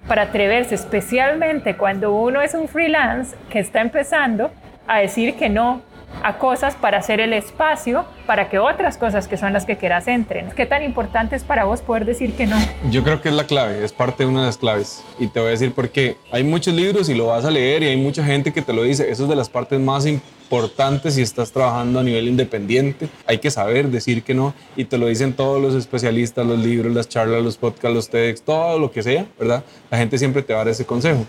para 0.07 0.23
atreverse, 0.23 0.75
especialmente 0.75 1.77
cuando 1.77 2.13
uno 2.13 2.41
es 2.41 2.53
un 2.53 2.67
freelance 2.67 3.35
que 3.49 3.59
está 3.59 3.81
empezando 3.81 4.51
a 4.87 4.99
decir 4.99 5.35
que 5.35 5.49
no 5.49 5.81
a 6.23 6.37
cosas 6.37 6.75
para 6.75 6.97
hacer 6.97 7.19
el 7.19 7.33
espacio 7.33 8.05
para 8.25 8.49
que 8.49 8.59
otras 8.59 8.97
cosas 8.97 9.27
que 9.27 9.37
son 9.37 9.53
las 9.53 9.65
que 9.65 9.77
quieras 9.77 10.07
entren. 10.07 10.49
¿Qué 10.55 10.65
tan 10.65 10.83
importante 10.83 11.35
es 11.35 11.43
para 11.43 11.63
vos 11.63 11.81
poder 11.81 12.05
decir 12.05 12.33
que 12.33 12.45
no? 12.45 12.57
Yo 12.89 13.03
creo 13.03 13.21
que 13.21 13.29
es 13.29 13.35
la 13.35 13.45
clave, 13.45 13.83
es 13.83 13.93
parte 13.93 14.23
de 14.23 14.29
una 14.29 14.41
de 14.41 14.47
las 14.47 14.57
claves. 14.57 15.03
Y 15.17 15.27
te 15.27 15.39
voy 15.39 15.49
a 15.49 15.51
decir 15.51 15.73
por 15.73 15.89
qué. 15.89 16.17
Hay 16.31 16.43
muchos 16.43 16.73
libros 16.73 17.09
y 17.09 17.15
lo 17.15 17.27
vas 17.27 17.45
a 17.45 17.51
leer 17.51 17.83
y 17.83 17.87
hay 17.87 17.97
mucha 17.97 18.23
gente 18.23 18.53
que 18.53 18.61
te 18.61 18.73
lo 18.73 18.83
dice. 18.83 19.09
Eso 19.09 19.23
es 19.23 19.29
de 19.29 19.35
las 19.35 19.49
partes 19.49 19.79
más 19.79 20.05
importantes 20.05 21.15
si 21.15 21.21
estás 21.21 21.51
trabajando 21.51 21.99
a 21.99 22.03
nivel 22.03 22.27
independiente. 22.27 23.09
Hay 23.25 23.39
que 23.39 23.49
saber 23.51 23.89
decir 23.89 24.23
que 24.23 24.33
no 24.33 24.53
y 24.75 24.85
te 24.85 24.97
lo 24.97 25.07
dicen 25.07 25.33
todos 25.33 25.61
los 25.61 25.73
especialistas, 25.73 26.45
los 26.45 26.59
libros, 26.59 26.93
las 26.93 27.07
charlas, 27.07 27.41
los 27.41 27.57
podcasts, 27.57 27.95
los 27.95 28.09
TEDx, 28.09 28.41
todo 28.41 28.77
lo 28.77 28.91
que 28.91 29.01
sea, 29.01 29.25
¿verdad? 29.39 29.63
La 29.89 29.97
gente 29.97 30.17
siempre 30.17 30.43
te 30.43 30.53
va 30.53 30.61
a 30.61 30.65
dar 30.65 30.71
ese 30.71 30.85
consejo. 30.85 31.25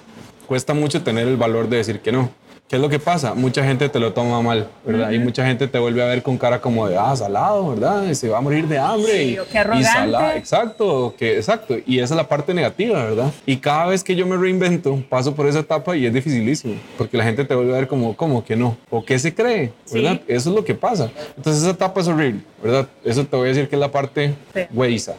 Cuesta 0.46 0.74
mucho 0.74 1.02
tener 1.02 1.28
el 1.28 1.36
valor 1.36 1.68
de 1.68 1.76
decir 1.76 2.00
que 2.00 2.12
no. 2.12 2.30
¿Qué 2.70 2.76
es 2.76 2.82
lo 2.82 2.88
que 2.88 3.00
pasa? 3.00 3.34
Mucha 3.34 3.64
gente 3.64 3.88
te 3.88 3.98
lo 3.98 4.12
toma 4.12 4.40
mal, 4.42 4.68
¿verdad? 4.86 5.10
Y 5.10 5.18
mucha 5.18 5.44
gente 5.44 5.66
te 5.66 5.76
vuelve 5.76 6.04
a 6.04 6.06
ver 6.06 6.22
con 6.22 6.38
cara 6.38 6.60
como 6.60 6.86
de, 6.86 6.96
ah, 6.96 7.16
salado, 7.16 7.70
¿verdad? 7.70 8.08
Y 8.08 8.14
se 8.14 8.28
va 8.28 8.38
a 8.38 8.40
morir 8.40 8.68
de 8.68 8.78
hambre. 8.78 9.12
Sí, 9.12 9.34
y, 9.34 9.38
o 9.40 9.48
qué 9.48 9.58
arrogante. 9.58 9.88
y 9.88 9.92
salado, 9.92 10.36
exacto, 10.36 11.14
que, 11.18 11.36
exacto. 11.36 11.74
Y 11.84 11.98
esa 11.98 12.14
es 12.14 12.16
la 12.16 12.28
parte 12.28 12.54
negativa, 12.54 13.02
¿verdad? 13.02 13.32
Y 13.44 13.56
cada 13.56 13.86
vez 13.86 14.04
que 14.04 14.14
yo 14.14 14.24
me 14.24 14.36
reinvento, 14.36 15.02
paso 15.08 15.34
por 15.34 15.48
esa 15.48 15.58
etapa 15.58 15.96
y 15.96 16.06
es 16.06 16.14
dificilísimo, 16.14 16.74
porque 16.96 17.16
la 17.16 17.24
gente 17.24 17.44
te 17.44 17.56
vuelve 17.56 17.72
a 17.72 17.78
ver 17.78 17.88
como, 17.88 18.16
¿cómo 18.16 18.44
que 18.44 18.54
no? 18.54 18.76
¿O 18.88 19.04
qué 19.04 19.18
se 19.18 19.34
cree? 19.34 19.72
¿Verdad? 19.92 20.20
Sí. 20.24 20.32
Eso 20.32 20.50
es 20.50 20.54
lo 20.54 20.64
que 20.64 20.76
pasa. 20.76 21.10
Entonces 21.36 21.62
esa 21.62 21.72
etapa 21.72 22.02
es 22.02 22.06
horrible, 22.06 22.42
¿verdad? 22.62 22.86
Eso 23.04 23.24
te 23.24 23.34
voy 23.34 23.46
a 23.46 23.48
decir 23.48 23.68
que 23.68 23.74
es 23.74 23.80
la 23.80 23.90
parte 23.90 24.36
sí. 24.54 24.60
güeyza. 24.70 25.14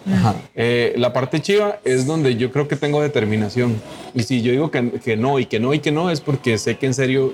Eh, 0.56 0.94
la 0.96 1.12
parte 1.12 1.42
chiva 1.42 1.80
es 1.84 2.08
donde 2.08 2.38
yo 2.38 2.50
creo 2.50 2.70
que 2.70 2.78
tengo 2.78 3.02
determinación. 3.02 3.76
Y 4.14 4.24
si 4.24 4.42
yo 4.42 4.54
digo 4.54 4.72
que, 4.72 4.90
que 5.04 5.18
no 5.18 5.38
y 5.38 5.48
que 5.48 5.60
no 5.60 5.74
y 5.74 5.80
que 5.80 5.92
no, 5.92 6.10
es 6.10 6.22
porque 6.22 6.58
sé 6.58 6.78
que 6.78 6.86
en 6.86 6.94
serio 6.94 7.34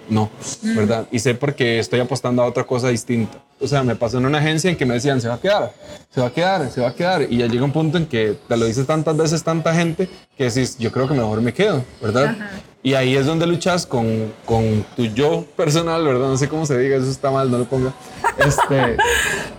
no, 0.09 0.29
¿verdad? 0.75 1.07
Y 1.11 1.19
sé 1.19 1.35
porque 1.35 1.79
estoy 1.79 1.99
apostando 1.99 2.41
a 2.41 2.45
otra 2.45 2.63
cosa 2.63 2.89
distinta. 2.89 3.37
O 3.59 3.67
sea, 3.67 3.83
me 3.83 3.95
pasó 3.95 4.17
en 4.17 4.25
una 4.25 4.39
agencia 4.39 4.69
en 4.69 4.75
que 4.75 4.85
me 4.85 4.95
decían, 4.95 5.21
se 5.21 5.27
va 5.27 5.35
a 5.35 5.39
quedar, 5.39 5.73
se 6.09 6.19
va 6.19 6.27
a 6.27 6.31
quedar, 6.31 6.71
se 6.71 6.81
va 6.81 6.89
a 6.89 6.95
quedar. 6.95 7.27
Y 7.29 7.37
ya 7.37 7.47
llega 7.47 7.63
un 7.63 7.71
punto 7.71 7.97
en 7.97 8.07
que 8.07 8.37
te 8.47 8.57
lo 8.57 8.65
dice 8.65 8.83
tantas 8.83 9.15
veces 9.15 9.43
tanta 9.43 9.73
gente 9.73 10.09
que 10.37 10.45
decís, 10.45 10.77
yo 10.77 10.91
creo 10.91 11.07
que 11.07 11.13
mejor 11.13 11.41
me 11.41 11.53
quedo, 11.53 11.83
¿verdad? 12.01 12.25
Ajá. 12.25 12.49
Y 12.83 12.95
ahí 12.95 13.15
es 13.15 13.27
donde 13.27 13.45
luchas 13.45 13.85
con, 13.85 14.33
con, 14.43 14.83
tu 14.95 15.05
yo 15.05 15.45
personal, 15.55 16.03
¿verdad? 16.03 16.29
No 16.29 16.37
sé 16.37 16.49
cómo 16.49 16.65
se 16.65 16.77
diga, 16.79 16.97
eso 16.97 17.11
está 17.11 17.29
mal, 17.29 17.51
no 17.51 17.59
lo 17.59 17.65
ponga. 17.65 17.93
Este, 18.37 18.95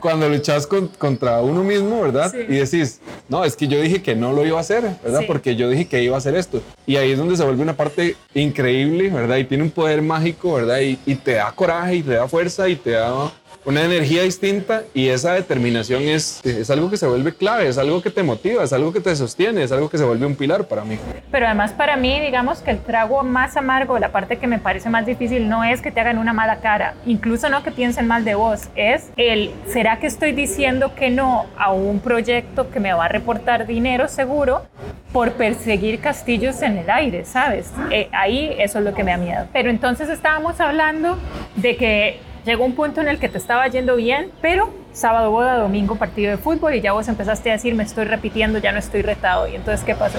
cuando 0.00 0.28
luchas 0.28 0.66
con, 0.66 0.88
contra 0.88 1.40
uno 1.42 1.62
mismo, 1.62 2.00
¿verdad? 2.00 2.32
Sí. 2.32 2.38
Y 2.48 2.56
decís, 2.56 3.00
no, 3.28 3.44
es 3.44 3.54
que 3.54 3.68
yo 3.68 3.80
dije 3.80 4.02
que 4.02 4.16
no 4.16 4.32
lo 4.32 4.44
iba 4.44 4.56
a 4.56 4.62
hacer, 4.62 4.82
¿verdad? 5.04 5.20
Sí. 5.20 5.26
Porque 5.26 5.54
yo 5.54 5.68
dije 5.68 5.84
que 5.86 6.02
iba 6.02 6.16
a 6.16 6.18
hacer 6.18 6.34
esto. 6.34 6.62
Y 6.86 6.96
ahí 6.96 7.12
es 7.12 7.18
donde 7.18 7.36
se 7.36 7.44
vuelve 7.44 7.62
una 7.62 7.76
parte 7.76 8.16
increíble, 8.34 9.10
¿verdad? 9.10 9.36
Y 9.36 9.44
tiene 9.44 9.62
un 9.62 9.70
poder 9.70 10.02
mágico, 10.02 10.41
¿verdad? 10.50 10.80
Y, 10.80 10.98
y 11.06 11.14
te 11.14 11.34
da 11.34 11.52
coraje 11.52 11.96
y 11.96 12.02
te 12.02 12.14
da 12.14 12.26
fuerza 12.26 12.68
y 12.68 12.76
te 12.76 12.92
da 12.92 13.30
una 13.64 13.84
energía 13.84 14.22
distinta 14.22 14.82
y 14.92 15.08
esa 15.08 15.34
determinación 15.34 16.02
es, 16.02 16.44
es 16.44 16.68
algo 16.70 16.90
que 16.90 16.96
se 16.96 17.06
vuelve 17.06 17.32
clave, 17.32 17.68
es 17.68 17.78
algo 17.78 18.02
que 18.02 18.10
te 18.10 18.22
motiva, 18.22 18.64
es 18.64 18.72
algo 18.72 18.92
que 18.92 19.00
te 19.00 19.14
sostiene, 19.14 19.62
es 19.62 19.70
algo 19.70 19.88
que 19.88 19.98
se 19.98 20.04
vuelve 20.04 20.26
un 20.26 20.34
pilar 20.34 20.66
para 20.66 20.84
mí. 20.84 20.98
Pero 21.30 21.46
además 21.46 21.72
para 21.72 21.96
mí, 21.96 22.20
digamos 22.20 22.60
que 22.60 22.72
el 22.72 22.80
trago 22.80 23.22
más 23.22 23.56
amargo, 23.56 23.98
la 23.98 24.10
parte 24.10 24.38
que 24.38 24.46
me 24.46 24.58
parece 24.58 24.90
más 24.90 25.06
difícil, 25.06 25.48
no 25.48 25.62
es 25.62 25.80
que 25.80 25.92
te 25.92 26.00
hagan 26.00 26.18
una 26.18 26.32
mala 26.32 26.56
cara, 26.56 26.94
incluso 27.06 27.48
no 27.48 27.62
que 27.62 27.70
piensen 27.70 28.06
mal 28.06 28.24
de 28.24 28.34
vos, 28.34 28.68
es 28.74 29.10
el, 29.16 29.52
¿será 29.68 30.00
que 30.00 30.08
estoy 30.08 30.32
diciendo 30.32 30.94
que 30.94 31.10
no 31.10 31.46
a 31.56 31.72
un 31.72 32.00
proyecto 32.00 32.70
que 32.70 32.80
me 32.80 32.92
va 32.92 33.04
a 33.04 33.08
reportar 33.08 33.66
dinero 33.66 34.08
seguro 34.08 34.62
por 35.12 35.32
perseguir 35.32 36.00
castillos 36.00 36.62
en 36.62 36.78
el 36.78 36.90
aire, 36.90 37.24
¿sabes? 37.24 37.70
Eh, 37.90 38.08
ahí 38.12 38.54
eso 38.58 38.78
es 38.78 38.84
lo 38.84 38.94
que 38.94 39.04
me 39.04 39.12
da 39.12 39.18
miedo. 39.18 39.46
Pero 39.52 39.70
entonces 39.70 40.08
estábamos 40.08 40.60
hablando 40.60 41.18
de 41.56 41.76
que 41.76 42.20
llegó 42.44 42.64
un 42.64 42.74
punto 42.74 43.00
en 43.00 43.08
el 43.08 43.18
que 43.18 43.28
te 43.28 43.38
estaba 43.38 43.66
yendo 43.68 43.96
bien, 43.96 44.30
pero 44.40 44.72
sábado 44.92 45.30
boda, 45.30 45.58
domingo 45.58 45.96
partido 45.96 46.30
de 46.30 46.36
fútbol 46.36 46.74
y 46.74 46.80
ya 46.80 46.92
vos 46.92 47.08
empezaste 47.08 47.50
a 47.50 47.54
decir, 47.54 47.74
me 47.74 47.82
estoy 47.82 48.04
repitiendo, 48.04 48.58
ya 48.58 48.72
no 48.72 48.78
estoy 48.78 49.02
retado. 49.02 49.48
¿Y 49.48 49.54
entonces 49.54 49.84
qué 49.84 49.94
pasó? 49.94 50.18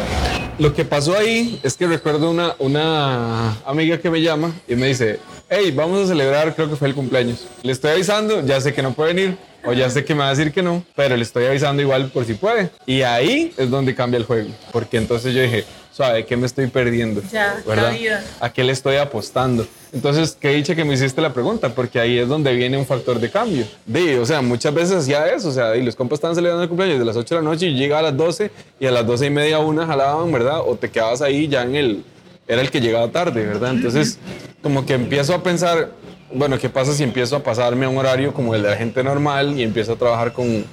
Lo 0.59 0.73
que 0.73 0.85
pasó 0.85 1.17
ahí 1.17 1.59
es 1.63 1.75
que 1.75 1.87
recuerdo 1.87 2.29
una, 2.29 2.55
una 2.59 3.55
amiga 3.65 3.97
que 3.97 4.09
me 4.09 4.21
llama 4.21 4.51
y 4.67 4.75
me 4.75 4.87
dice, 4.87 5.19
hey, 5.49 5.71
vamos 5.71 6.05
a 6.05 6.07
celebrar, 6.07 6.55
creo 6.55 6.69
que 6.69 6.75
fue 6.75 6.87
el 6.87 6.95
cumpleaños. 6.95 7.47
Le 7.61 7.71
estoy 7.71 7.91
avisando, 7.91 8.45
ya 8.45 8.59
sé 8.61 8.73
que 8.73 8.81
no 8.81 8.93
puede 8.93 9.13
venir, 9.13 9.37
o 9.65 9.73
ya 9.73 9.89
sé 9.89 10.03
que 10.03 10.13
me 10.13 10.21
va 10.21 10.27
a 10.27 10.35
decir 10.35 10.51
que 10.51 10.61
no, 10.61 10.83
pero 10.95 11.15
le 11.15 11.23
estoy 11.23 11.45
avisando 11.45 11.81
igual 11.81 12.09
por 12.09 12.25
si 12.25 12.33
puede. 12.33 12.69
Y 12.85 13.01
ahí 13.01 13.53
es 13.57 13.69
donde 13.69 13.95
cambia 13.95 14.17
el 14.17 14.25
juego, 14.25 14.49
porque 14.71 14.97
entonces 14.97 15.33
yo 15.33 15.41
dije, 15.41 15.65
suave, 15.93 16.25
¿qué 16.25 16.35
me 16.35 16.47
estoy 16.47 16.67
perdiendo? 16.67 17.21
Ya, 17.31 17.61
¿verdad? 17.67 17.93
¿A 18.39 18.51
qué 18.51 18.63
le 18.63 18.71
estoy 18.71 18.95
apostando? 18.95 19.67
Entonces, 19.91 20.35
qué 20.39 20.49
dicha 20.49 20.73
que 20.75 20.83
me 20.83 20.95
hiciste 20.95 21.21
la 21.21 21.33
pregunta, 21.33 21.69
porque 21.69 21.99
ahí 21.99 22.17
es 22.17 22.27
donde 22.27 22.51
viene 22.55 22.77
un 22.77 22.85
factor 22.85 23.19
de 23.19 23.29
cambio. 23.29 23.65
De, 23.85 24.17
o 24.17 24.25
sea, 24.25 24.41
muchas 24.41 24.73
veces 24.73 24.97
hacía 24.97 25.27
eso, 25.27 25.49
o 25.49 25.51
sea, 25.51 25.75
y 25.75 25.83
los 25.83 25.95
compas 25.95 26.17
estaban 26.17 26.35
celebrando 26.35 26.63
el 26.63 26.69
cumpleaños 26.69 26.97
de 26.97 27.05
las 27.05 27.15
8 27.15 27.35
de 27.35 27.41
la 27.41 27.47
noche 27.47 27.67
y 27.67 27.75
llegaba 27.75 27.99
a 27.99 28.11
las 28.11 28.17
12 28.17 28.49
y 28.79 28.87
a 28.87 28.91
las 28.91 29.05
12 29.05 29.27
y 29.27 29.29
media 29.29 29.59
una 29.59 29.85
jalaban, 29.85 30.31
¿verdad? 30.31 30.61
O 30.65 30.75
te 30.75 30.89
quedabas 30.89 31.21
ahí 31.21 31.47
ya 31.47 31.61
en 31.61 31.75
el, 31.75 32.03
era 32.47 32.61
el 32.61 32.71
que 32.71 32.81
llegaba 32.81 33.11
tarde, 33.11 33.45
¿verdad? 33.45 33.71
Entonces, 33.71 34.17
como 34.63 34.87
que 34.87 34.95
empiezo 34.95 35.35
a 35.35 35.43
pensar, 35.43 35.91
bueno, 36.33 36.57
¿qué 36.57 36.69
pasa 36.69 36.91
si 36.93 37.03
empiezo 37.03 37.35
a 37.35 37.43
pasarme 37.43 37.85
a 37.85 37.89
un 37.89 37.97
horario 37.97 38.33
como 38.33 38.55
el 38.55 38.63
de 38.63 38.69
la 38.69 38.77
gente 38.77 39.03
normal 39.03 39.59
y 39.59 39.61
empiezo 39.61 39.93
a 39.93 39.95
trabajar 39.95 40.33
con, 40.33 40.65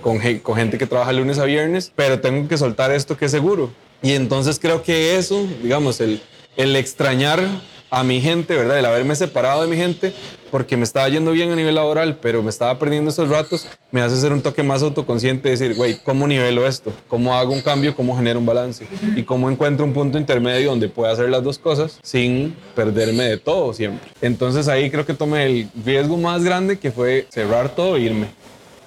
con, 0.00 0.20
con 0.38 0.54
gente 0.54 0.78
que 0.78 0.86
trabaja 0.86 1.12
lunes 1.12 1.40
a 1.40 1.44
viernes, 1.44 1.90
pero 1.96 2.20
tengo 2.20 2.46
que 2.46 2.56
soltar 2.56 2.92
esto 2.92 3.16
que 3.16 3.24
es 3.24 3.32
seguro? 3.32 3.72
Y 4.02 4.12
entonces 4.12 4.58
creo 4.58 4.82
que 4.82 5.16
eso, 5.16 5.46
digamos, 5.62 6.00
el, 6.00 6.20
el 6.56 6.76
extrañar 6.76 7.40
a 7.90 8.04
mi 8.04 8.20
gente, 8.20 8.54
¿verdad? 8.54 8.78
El 8.78 8.84
haberme 8.84 9.16
separado 9.16 9.62
de 9.62 9.68
mi 9.68 9.76
gente 9.76 10.12
porque 10.50 10.76
me 10.76 10.84
estaba 10.84 11.08
yendo 11.08 11.32
bien 11.32 11.50
a 11.50 11.56
nivel 11.56 11.74
laboral, 11.74 12.18
pero 12.20 12.42
me 12.42 12.50
estaba 12.50 12.78
perdiendo 12.78 13.10
esos 13.10 13.28
ratos, 13.28 13.66
me 13.90 14.00
hace 14.00 14.16
ser 14.16 14.32
un 14.32 14.40
toque 14.40 14.62
más 14.62 14.82
autoconsciente 14.82 15.48
de 15.48 15.56
decir, 15.56 15.76
güey, 15.76 15.98
¿cómo 16.04 16.26
nivelo 16.26 16.66
esto? 16.66 16.92
¿Cómo 17.06 17.34
hago 17.34 17.52
un 17.52 17.60
cambio? 17.60 17.94
¿Cómo 17.94 18.16
genero 18.16 18.38
un 18.38 18.46
balance? 18.46 18.86
Y 19.16 19.22
cómo 19.22 19.50
encuentro 19.50 19.84
un 19.84 19.92
punto 19.92 20.18
intermedio 20.18 20.70
donde 20.70 20.88
pueda 20.88 21.12
hacer 21.12 21.28
las 21.28 21.42
dos 21.42 21.58
cosas 21.58 21.98
sin 22.02 22.56
perderme 22.74 23.24
de 23.24 23.36
todo 23.38 23.72
siempre. 23.72 24.10
Entonces 24.20 24.68
ahí 24.68 24.90
creo 24.90 25.04
que 25.04 25.14
tomé 25.14 25.46
el 25.46 25.68
riesgo 25.84 26.16
más 26.16 26.42
grande 26.44 26.78
que 26.78 26.90
fue 26.90 27.26
cerrar 27.30 27.74
todo 27.74 27.96
e 27.96 28.02
irme. 28.02 28.26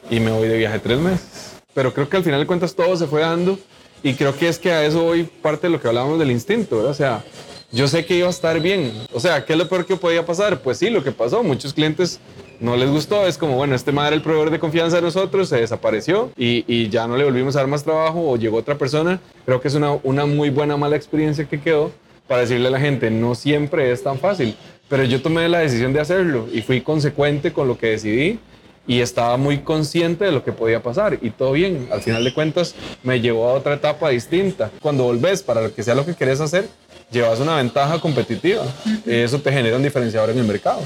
Y 0.10 0.20
me 0.20 0.32
voy 0.32 0.48
de 0.48 0.58
viaje 0.58 0.80
tres 0.80 1.00
meses. 1.00 1.52
Pero 1.74 1.94
creo 1.94 2.10
que 2.10 2.18
al 2.18 2.24
final 2.24 2.40
de 2.40 2.48
cuentas 2.48 2.76
todo 2.76 2.98
se 2.98 3.08
fue 3.08 3.22
dando 3.22 3.58
y 4.04 4.14
creo 4.14 4.36
que 4.36 4.48
es 4.48 4.60
que 4.60 4.72
a 4.72 4.86
eso 4.86 5.06
hoy 5.06 5.24
parte 5.24 5.68
de 5.68 5.74
lo 5.74 5.82
que 5.82 5.88
hablábamos 5.88 6.20
del 6.20 6.32
instinto, 6.32 6.78
¿verdad? 6.78 6.92
O 6.92 6.96
sea, 6.96 7.24
yo 7.72 7.88
sé 7.88 8.06
que 8.06 8.16
iba 8.16 8.28
a 8.28 8.32
estar 8.32 8.60
bien. 8.60 8.92
O 9.14 9.20
sea, 9.20 9.46
¿qué 9.46 9.54
es 9.54 9.60
lo 9.60 9.70
peor 9.70 9.86
que 9.86 9.96
podía 9.96 10.26
pasar? 10.26 10.60
Pues 10.60 10.78
sí, 10.78 10.90
lo 10.90 11.04
que 11.04 11.12
pasó. 11.12 11.42
Muchos 11.42 11.74
clientes 11.74 12.20
no 12.60 12.76
les 12.76 12.90
gustó. 12.90 13.26
Es 13.26 13.38
como, 13.38 13.56
bueno, 13.56 13.76
este 13.76 13.92
madre 13.92 14.16
el 14.16 14.22
proveedor 14.22 14.50
de 14.50 14.60
confianza 14.60 14.98
de 14.98 15.02
nosotros, 15.04 15.48
se 15.48 15.58
desapareció 15.58 16.32
y, 16.38 16.66
y 16.68 16.90
ya 16.90 17.08
no 17.08 17.16
le 17.16 17.24
volvimos 17.24 17.56
a 17.56 17.60
dar 17.60 17.68
más 17.68 17.84
trabajo 17.84 18.30
o 18.30 18.36
llegó 18.38 18.58
otra 18.58 18.78
persona. 18.78 19.22
Creo 19.46 19.62
que 19.62 19.70
es 19.70 19.76
una, 19.76 19.94
una 20.04 20.26
muy 20.26 20.50
buena, 20.50 20.76
mala 20.76 20.96
experiencia 20.96 21.46
que 21.46 21.62
quedó 21.62 21.92
para 22.28 22.42
decirle 22.42 22.68
a 22.68 22.72
la 22.72 22.80
gente, 22.80 23.12
no 23.12 23.36
siempre 23.36 23.92
es 23.92 24.04
tan 24.04 24.18
fácil. 24.18 24.56
Pero 24.90 25.04
yo 25.04 25.22
tomé 25.22 25.48
la 25.48 25.60
decisión 25.60 25.94
de 25.94 26.02
hacerlo 26.02 26.48
y 26.52 26.62
fui 26.62 26.82
consecuente 26.82 27.54
con 27.54 27.68
lo 27.68 27.78
que 27.78 27.88
decidí 27.88 28.40
y 28.88 29.02
estaba 29.02 29.38
muy 29.38 29.60
consciente 29.60 30.26
de 30.26 30.32
lo 30.32 30.44
que 30.44 30.52
podía 30.52 30.82
pasar 30.82 31.20
y 31.22 31.30
todo 31.30 31.54
bien. 31.54 31.88
Al 31.92 32.02
final 32.02 32.24
de 32.24 32.34
cuentas 32.34 32.76
me 33.04 33.22
llevó 33.22 33.50
a 33.50 33.54
otra 33.54 33.76
etapa 33.76 34.10
distinta. 34.10 34.72
Cuando 34.82 35.04
volvés 35.04 35.44
para 35.44 35.62
lo 35.62 35.74
que 35.74 35.84
sea 35.84 35.96
lo 35.96 36.06
que 36.06 36.16
querés 36.16 36.42
hacer, 36.42 36.68
llevas 37.12 37.40
una 37.40 37.56
ventaja 37.56 38.00
competitiva. 38.00 38.64
Eso 39.06 39.40
te 39.40 39.52
genera 39.52 39.78
un 39.78 39.84
diferenciador 39.84 40.32
en 40.32 40.40
el 40.40 40.46
mercado. 40.46 40.82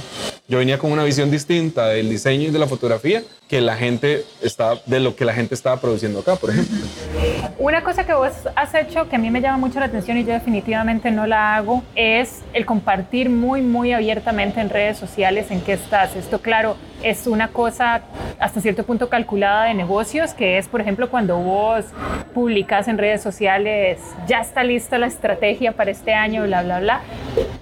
Yo 0.48 0.60
venía 0.60 0.78
con 0.78 0.92
una 0.92 1.04
visión 1.04 1.32
distinta 1.32 1.88
del 1.88 2.08
diseño 2.08 2.50
y 2.50 2.52
de 2.52 2.60
la 2.60 2.68
fotografía 2.68 3.24
que 3.48 3.62
la 3.62 3.76
gente 3.76 4.24
está 4.44 4.76
de 4.86 5.00
lo 5.00 5.16
que 5.16 5.26
la 5.26 5.34
gente 5.34 5.56
estaba 5.56 5.82
produciendo 5.82 6.20
acá, 6.20 6.36
por 6.36 6.52
ejemplo. 6.52 6.78
Una 7.58 7.84
cosa 7.84 8.06
que 8.06 8.14
vos 8.14 8.32
has 8.56 8.76
hecho 8.76 9.10
que 9.10 9.16
a 9.16 9.20
mí 9.20 9.32
me 9.32 9.42
llama 9.42 9.58
mucho 9.58 9.80
la 9.80 9.88
atención 9.88 10.20
y 10.20 10.24
yo 10.24 10.34
definitivamente 10.34 11.10
no 11.10 11.26
la 11.26 11.56
hago 11.56 11.84
es 11.96 12.44
el 12.54 12.64
compartir 12.64 13.32
muy, 13.32 13.64
muy 13.64 13.92
abiertamente 13.92 14.62
en 14.62 14.70
redes 14.70 15.00
sociales 15.00 15.50
en 15.50 15.62
qué 15.62 15.74
estás. 15.74 16.16
Esto, 16.16 16.40
claro, 16.40 16.78
es 17.02 17.26
una 17.26 17.48
cosa 17.48 18.04
hasta 18.38 18.62
cierto 18.62 18.84
punto 18.84 19.10
calculada 19.10 19.66
de 19.66 19.74
negocios, 19.74 20.36
que 20.36 20.60
es, 20.60 20.68
por 20.68 20.80
ejemplo, 20.80 21.10
cuando 21.10 21.38
vos 21.38 21.86
publicas 22.36 22.88
en 22.88 23.00
redes 23.00 23.24
sociales, 23.24 24.00
ya 24.28 24.42
está 24.42 24.64
lista 24.64 25.00
la 25.00 25.08
estrategia 25.08 25.72
para 25.72 25.90
este 25.90 26.14
año, 26.14 26.44
bla, 26.44 26.62
bla, 26.62 26.80
bla. 26.80 27.02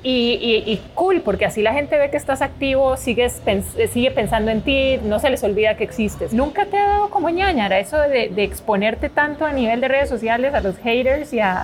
Y, 0.05 0.33
y- 0.41 0.69
y 0.69 0.81
cool, 0.95 1.21
porque 1.21 1.45
así 1.45 1.61
la 1.61 1.71
gente 1.73 1.97
ve 1.97 2.09
que 2.11 2.17
estás 2.17 2.41
activo, 2.41 2.97
sigues 2.97 3.41
pens- 3.45 3.87
sigue 3.93 4.11
pensando 4.11 4.51
en 4.51 4.61
ti, 4.61 4.99
no 5.03 5.17
se 5.19 5.29
les 5.29 5.41
olvida 5.43 5.77
que 5.77 5.85
existes. 5.85 6.33
¿Nunca 6.33 6.65
te 6.65 6.77
ha 6.77 6.85
dado 6.87 7.09
como 7.09 7.29
ñañara 7.29 7.79
eso 7.79 7.97
de, 7.97 8.27
de 8.27 8.43
exponerte 8.43 9.07
tanto 9.07 9.45
a 9.45 9.53
nivel 9.53 9.79
de 9.79 9.87
redes 9.87 10.09
sociales 10.09 10.53
a 10.53 10.59
los 10.59 10.75
haters 10.77 11.31
y 11.31 11.39
a, 11.39 11.63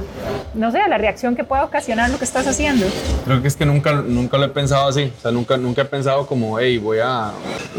no 0.53 0.71
sé, 0.71 0.79
a 0.79 0.87
la 0.87 0.97
reacción 0.97 1.35
que 1.35 1.43
pueda 1.43 1.65
ocasionar 1.65 2.09
lo 2.11 2.17
que 2.17 2.23
estás 2.23 2.47
haciendo? 2.47 2.85
Creo 3.25 3.41
que 3.41 3.49
es 3.49 3.57
que 3.57 3.65
nunca, 3.65 3.91
nunca 3.93 4.37
lo 4.37 4.45
he 4.45 4.49
pensado 4.49 4.87
así. 4.87 5.11
O 5.17 5.21
sea, 5.21 5.31
nunca, 5.31 5.57
nunca 5.57 5.81
he 5.81 5.85
pensado 5.85 6.25
como, 6.25 6.57
hey, 6.59 6.77
voy 6.77 6.99
a 7.03 7.31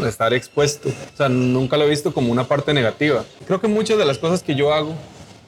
estar 0.07 0.31
expuesto. 0.33 0.89
O 0.89 1.17
sea, 1.17 1.27
nunca 1.27 1.75
lo 1.75 1.85
he 1.85 1.89
visto 1.89 2.13
como 2.13 2.31
una 2.31 2.43
parte 2.43 2.71
negativa. 2.71 3.23
Creo 3.47 3.59
que 3.59 3.67
muchas 3.67 3.97
de 3.97 4.05
las 4.05 4.19
cosas 4.19 4.43
que 4.43 4.53
yo 4.53 4.71
hago 4.73 4.93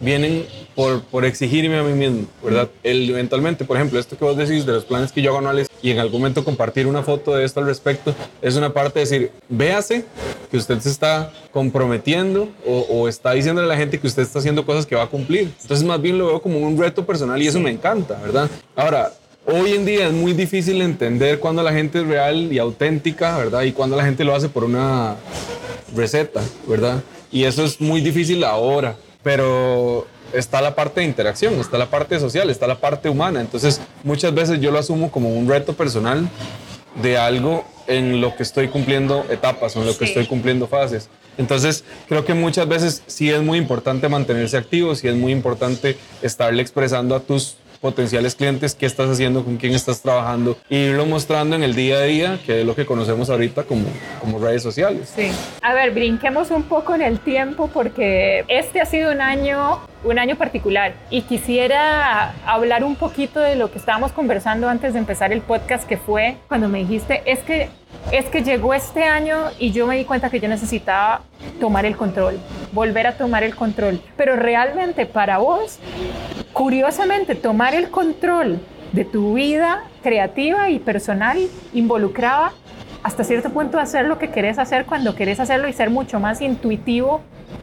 vienen 0.03 0.45
por, 0.75 1.01
por 1.03 1.25
exigirme 1.25 1.77
a 1.77 1.83
mí 1.83 1.93
mismo, 1.93 2.27
¿verdad? 2.43 2.69
El, 2.83 3.09
eventualmente, 3.09 3.65
por 3.65 3.77
ejemplo, 3.77 3.99
esto 3.99 4.17
que 4.17 4.25
vos 4.25 4.35
decís 4.35 4.65
de 4.65 4.73
los 4.73 4.85
planes 4.85 5.11
que 5.11 5.21
yo 5.21 5.29
hago 5.29 5.39
anuales 5.39 5.67
y 5.81 5.91
en 5.91 5.99
algún 5.99 6.21
momento 6.21 6.43
compartir 6.43 6.87
una 6.87 7.03
foto 7.03 7.35
de 7.35 7.45
esto 7.45 7.59
al 7.59 7.67
respecto, 7.67 8.13
es 8.41 8.55
una 8.55 8.73
parte 8.73 8.99
de 8.99 9.05
decir, 9.05 9.31
véase 9.49 10.05
que 10.51 10.57
usted 10.57 10.79
se 10.79 10.89
está 10.89 11.31
comprometiendo 11.51 12.49
o, 12.65 12.79
o 12.89 13.07
está 13.07 13.31
diciéndole 13.31 13.65
a 13.65 13.69
la 13.69 13.77
gente 13.77 13.99
que 13.99 14.07
usted 14.07 14.23
está 14.23 14.39
haciendo 14.39 14.65
cosas 14.65 14.85
que 14.85 14.95
va 14.95 15.03
a 15.03 15.07
cumplir. 15.07 15.51
Entonces, 15.61 15.85
más 15.85 16.01
bien 16.01 16.17
lo 16.17 16.27
veo 16.27 16.41
como 16.41 16.59
un 16.59 16.77
reto 16.77 17.05
personal 17.05 17.41
y 17.41 17.47
eso 17.47 17.59
me 17.59 17.71
encanta, 17.71 18.19
¿verdad? 18.21 18.49
Ahora, 18.75 19.11
Hoy 19.45 19.73
en 19.73 19.85
día 19.85 20.07
es 20.07 20.13
muy 20.13 20.31
difícil 20.31 20.81
entender 20.81 21.37
cuándo 21.37 21.61
la 21.63 21.73
gente 21.73 21.99
es 21.99 22.07
real 22.07 22.53
y 22.53 22.59
auténtica, 22.59 23.37
¿verdad? 23.37 23.63
Y 23.63 23.73
cuándo 23.73 23.97
la 23.97 24.05
gente 24.05 24.23
lo 24.23 24.33
hace 24.33 24.47
por 24.47 24.63
una 24.63 25.17
receta, 25.93 26.41
¿verdad? 26.65 27.03
Y 27.29 27.43
eso 27.43 27.65
es 27.65 27.81
muy 27.81 27.99
difícil 27.99 28.41
ahora, 28.45 28.95
pero 29.23 30.05
está 30.33 30.61
la 30.61 30.75
parte 30.75 31.01
de 31.01 31.07
interacción, 31.07 31.53
está 31.55 31.77
la 31.77 31.89
parte 31.89 32.19
social, 32.19 32.49
está 32.49 32.67
la 32.67 32.75
parte 32.75 33.09
humana. 33.09 33.41
Entonces, 33.41 33.81
muchas 34.03 34.33
veces 34.33 34.59
yo 34.59 34.71
lo 34.71 34.79
asumo 34.79 35.11
como 35.11 35.29
un 35.29 35.47
reto 35.47 35.73
personal 35.73 36.27
de 37.01 37.17
algo 37.17 37.65
en 37.87 38.21
lo 38.21 38.35
que 38.35 38.43
estoy 38.43 38.67
cumpliendo 38.67 39.25
etapas 39.29 39.75
o 39.75 39.81
en 39.81 39.87
lo 39.87 39.97
que 39.97 40.05
estoy 40.05 40.25
cumpliendo 40.27 40.67
fases. 40.67 41.09
Entonces, 41.37 41.83
creo 42.07 42.25
que 42.25 42.33
muchas 42.33 42.67
veces 42.67 43.01
sí 43.07 43.31
es 43.31 43.41
muy 43.41 43.57
importante 43.57 44.07
mantenerse 44.07 44.57
activo, 44.57 44.95
sí 44.95 45.07
es 45.07 45.15
muy 45.15 45.31
importante 45.31 45.97
estarle 46.21 46.61
expresando 46.61 47.15
a 47.15 47.21
tus 47.21 47.57
potenciales 47.83 48.33
clientes 48.33 48.75
qué 48.75 48.85
estás 48.85 49.09
haciendo, 49.09 49.43
con 49.43 49.57
quién 49.57 49.73
estás 49.73 50.01
trabajando, 50.01 50.57
e 50.69 50.77
irlo 50.77 51.05
mostrando 51.05 51.57
en 51.57 51.63
el 51.63 51.75
día 51.75 51.97
a 51.97 52.03
día, 52.03 52.39
que 52.45 52.61
es 52.61 52.65
lo 52.65 52.75
que 52.75 52.85
conocemos 52.85 53.29
ahorita 53.29 53.63
como, 53.63 53.83
como 54.21 54.39
redes 54.39 54.63
sociales. 54.63 55.11
Sí. 55.13 55.29
A 55.61 55.73
ver, 55.73 55.91
brinquemos 55.91 56.49
un 56.49 56.63
poco 56.63 56.95
en 56.95 57.01
el 57.01 57.19
tiempo 57.19 57.69
porque 57.73 58.45
este 58.47 58.79
ha 58.79 58.85
sido 58.85 59.11
un 59.11 59.19
año, 59.19 59.79
un 60.05 60.17
año 60.17 60.37
particular 60.37 60.93
y 61.09 61.23
quisiera 61.23 62.33
hablar 62.45 62.85
un 62.85 62.95
poquito 62.95 63.41
de 63.41 63.57
lo 63.57 63.69
que 63.69 63.79
estábamos 63.79 64.13
conversando 64.13 64.69
antes 64.69 64.93
de 64.93 64.99
empezar 64.99 65.33
el 65.33 65.41
podcast, 65.41 65.85
que 65.85 65.97
fue 65.97 66.37
cuando 66.47 66.69
me 66.69 66.79
dijiste, 66.79 67.21
es 67.25 67.39
que, 67.39 67.67
es 68.11 68.25
que 68.25 68.43
llegó 68.43 68.73
este 68.73 69.03
año 69.03 69.49
y 69.59 69.71
yo 69.71 69.87
me 69.87 69.97
di 69.97 70.05
cuenta 70.05 70.29
que 70.29 70.39
yo 70.39 70.47
necesitaba 70.47 71.21
tomar 71.59 71.85
el 71.85 71.95
control, 71.95 72.39
volver 72.71 73.07
a 73.07 73.17
tomar 73.17 73.43
el 73.43 73.55
control. 73.55 74.01
Pero 74.17 74.35
realmente 74.35 75.05
para 75.05 75.37
vos, 75.37 75.79
curiosamente, 76.53 77.35
tomar 77.35 77.73
el 77.73 77.89
control 77.89 78.59
de 78.91 79.05
tu 79.05 79.33
vida 79.33 79.83
creativa 80.03 80.69
y 80.69 80.79
personal 80.79 81.37
involucraba 81.73 82.53
hasta 83.01 83.23
cierto 83.23 83.49
punto 83.49 83.79
hacer 83.79 84.05
lo 84.05 84.17
que 84.17 84.29
querés 84.29 84.59
hacer 84.59 84.85
cuando 84.85 85.15
querés 85.15 85.39
hacerlo 85.39 85.67
y 85.67 85.73
ser 85.73 85.89
mucho 85.89 86.19
más 86.19 86.41
intuitivo 86.41 87.21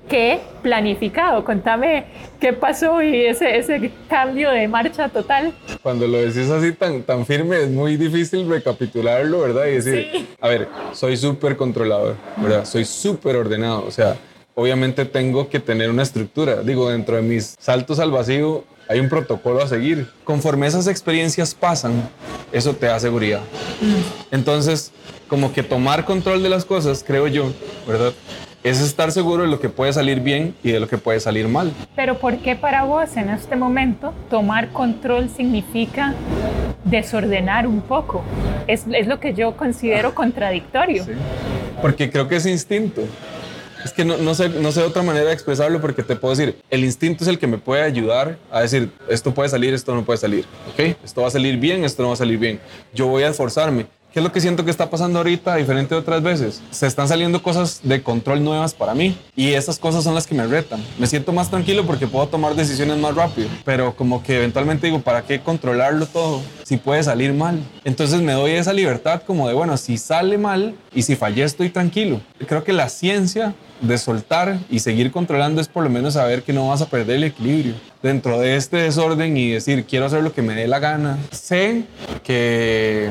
que 0.08 0.40
planificado. 0.62 1.44
Contame 1.44 2.04
qué 2.40 2.52
pasó 2.52 3.02
y 3.02 3.26
ese, 3.26 3.58
ese 3.58 3.90
cambio 4.08 4.50
de 4.50 4.66
marcha 4.68 5.08
total. 5.08 5.52
Cuando 5.82 6.06
lo 6.06 6.18
decís 6.18 6.50
así 6.50 6.72
tan, 6.72 7.02
tan 7.02 7.26
firme, 7.26 7.62
es 7.62 7.70
muy 7.70 7.96
difícil 7.96 8.48
recapitularlo, 8.48 9.40
¿verdad? 9.40 9.66
Y 9.66 9.72
decir, 9.72 10.28
a 10.40 10.48
ver, 10.48 10.68
soy 10.92 11.16
súper 11.16 11.56
controlador, 11.56 12.16
¿verdad? 12.36 12.64
Soy 12.64 12.84
súper 12.84 13.36
ordenado, 13.36 13.84
o 13.86 13.90
sea, 13.90 14.16
obviamente 14.54 15.04
tengo 15.04 15.48
que 15.48 15.60
tener 15.60 15.90
una 15.90 16.02
estructura. 16.02 16.62
Digo, 16.62 16.90
dentro 16.90 17.16
de 17.16 17.22
mis 17.22 17.56
saltos 17.58 17.98
al 17.98 18.10
vacío 18.10 18.64
hay 18.88 18.98
un 18.98 19.08
protocolo 19.08 19.62
a 19.62 19.68
seguir. 19.68 20.08
Conforme 20.24 20.66
esas 20.66 20.88
experiencias 20.88 21.54
pasan, 21.54 22.10
eso 22.52 22.74
te 22.74 22.86
da 22.86 22.98
seguridad. 22.98 23.40
Mm. 23.80 24.34
Entonces, 24.34 24.92
como 25.28 25.52
que 25.52 25.62
tomar 25.62 26.04
control 26.04 26.42
de 26.42 26.48
las 26.48 26.64
cosas, 26.64 27.04
creo 27.06 27.28
yo, 27.28 27.52
¿verdad? 27.86 28.12
Es 28.62 28.80
estar 28.82 29.10
seguro 29.10 29.44
de 29.44 29.48
lo 29.48 29.58
que 29.58 29.70
puede 29.70 29.92
salir 29.92 30.20
bien 30.20 30.54
y 30.62 30.72
de 30.72 30.80
lo 30.80 30.86
que 30.86 30.98
puede 30.98 31.18
salir 31.18 31.48
mal. 31.48 31.72
Pero 31.96 32.18
¿por 32.18 32.36
qué 32.38 32.56
para 32.56 32.84
vos 32.84 33.16
en 33.16 33.30
este 33.30 33.56
momento 33.56 34.12
tomar 34.28 34.68
control 34.68 35.30
significa 35.30 36.14
desordenar 36.84 37.66
un 37.66 37.80
poco? 37.80 38.22
Es, 38.66 38.84
es 38.92 39.06
lo 39.06 39.18
que 39.18 39.32
yo 39.32 39.56
considero 39.56 40.14
contradictorio. 40.14 41.04
Sí. 41.04 41.12
Porque 41.80 42.10
creo 42.10 42.28
que 42.28 42.36
es 42.36 42.44
instinto. 42.44 43.02
Es 43.82 43.92
que 43.92 44.04
no, 44.04 44.18
no, 44.18 44.34
sé, 44.34 44.50
no 44.50 44.72
sé 44.72 44.82
otra 44.82 45.02
manera 45.02 45.28
de 45.28 45.32
expresarlo 45.32 45.80
porque 45.80 46.02
te 46.02 46.14
puedo 46.14 46.34
decir, 46.34 46.60
el 46.68 46.84
instinto 46.84 47.24
es 47.24 47.28
el 47.28 47.38
que 47.38 47.46
me 47.46 47.56
puede 47.56 47.82
ayudar 47.82 48.36
a 48.50 48.60
decir, 48.60 48.90
esto 49.08 49.32
puede 49.32 49.48
salir, 49.48 49.72
esto 49.72 49.94
no 49.94 50.04
puede 50.04 50.18
salir, 50.18 50.44
¿ok? 50.72 50.96
Esto 51.02 51.22
va 51.22 51.28
a 51.28 51.30
salir 51.30 51.56
bien, 51.56 51.82
esto 51.84 52.02
no 52.02 52.08
va 52.08 52.14
a 52.14 52.18
salir 52.18 52.38
bien. 52.38 52.60
Yo 52.92 53.06
voy 53.06 53.22
a 53.22 53.28
esforzarme. 53.28 53.86
¿Qué 54.12 54.18
es 54.18 54.24
lo 54.24 54.32
que 54.32 54.40
siento 54.40 54.64
que 54.64 54.72
está 54.72 54.90
pasando 54.90 55.18
ahorita, 55.18 55.54
diferente 55.54 55.94
de 55.94 56.00
otras 56.00 56.20
veces? 56.20 56.60
Se 56.72 56.88
están 56.88 57.06
saliendo 57.06 57.44
cosas 57.44 57.78
de 57.84 58.02
control 58.02 58.42
nuevas 58.42 58.74
para 58.74 58.92
mí 58.92 59.16
y 59.36 59.52
esas 59.52 59.78
cosas 59.78 60.02
son 60.02 60.16
las 60.16 60.26
que 60.26 60.34
me 60.34 60.44
retan. 60.48 60.82
Me 60.98 61.06
siento 61.06 61.32
más 61.32 61.48
tranquilo 61.48 61.86
porque 61.86 62.08
puedo 62.08 62.26
tomar 62.26 62.56
decisiones 62.56 62.98
más 62.98 63.14
rápido, 63.14 63.48
pero 63.64 63.94
como 63.94 64.20
que 64.20 64.38
eventualmente 64.38 64.88
digo, 64.88 65.00
¿para 65.00 65.22
qué 65.22 65.40
controlarlo 65.40 66.06
todo 66.06 66.42
si 66.64 66.76
puede 66.76 67.04
salir 67.04 67.32
mal? 67.32 67.60
Entonces 67.84 68.20
me 68.20 68.32
doy 68.32 68.50
esa 68.50 68.72
libertad 68.72 69.22
como 69.24 69.46
de, 69.46 69.54
bueno, 69.54 69.76
si 69.76 69.96
sale 69.96 70.38
mal 70.38 70.74
y 70.92 71.02
si 71.02 71.14
fallé 71.14 71.44
estoy 71.44 71.70
tranquilo. 71.70 72.20
Creo 72.48 72.64
que 72.64 72.72
la 72.72 72.88
ciencia 72.88 73.54
de 73.80 73.96
soltar 73.96 74.58
y 74.68 74.80
seguir 74.80 75.12
controlando 75.12 75.60
es 75.60 75.68
por 75.68 75.84
lo 75.84 75.90
menos 75.90 76.14
saber 76.14 76.42
que 76.42 76.52
no 76.52 76.68
vas 76.68 76.82
a 76.82 76.86
perder 76.86 77.18
el 77.18 77.24
equilibrio 77.24 77.74
dentro 78.02 78.40
de 78.40 78.56
este 78.56 78.78
desorden 78.78 79.36
y 79.36 79.52
decir, 79.52 79.84
quiero 79.84 80.06
hacer 80.06 80.24
lo 80.24 80.32
que 80.32 80.42
me 80.42 80.54
dé 80.54 80.66
la 80.66 80.80
gana. 80.80 81.16
Sé 81.30 81.84
que 82.24 83.10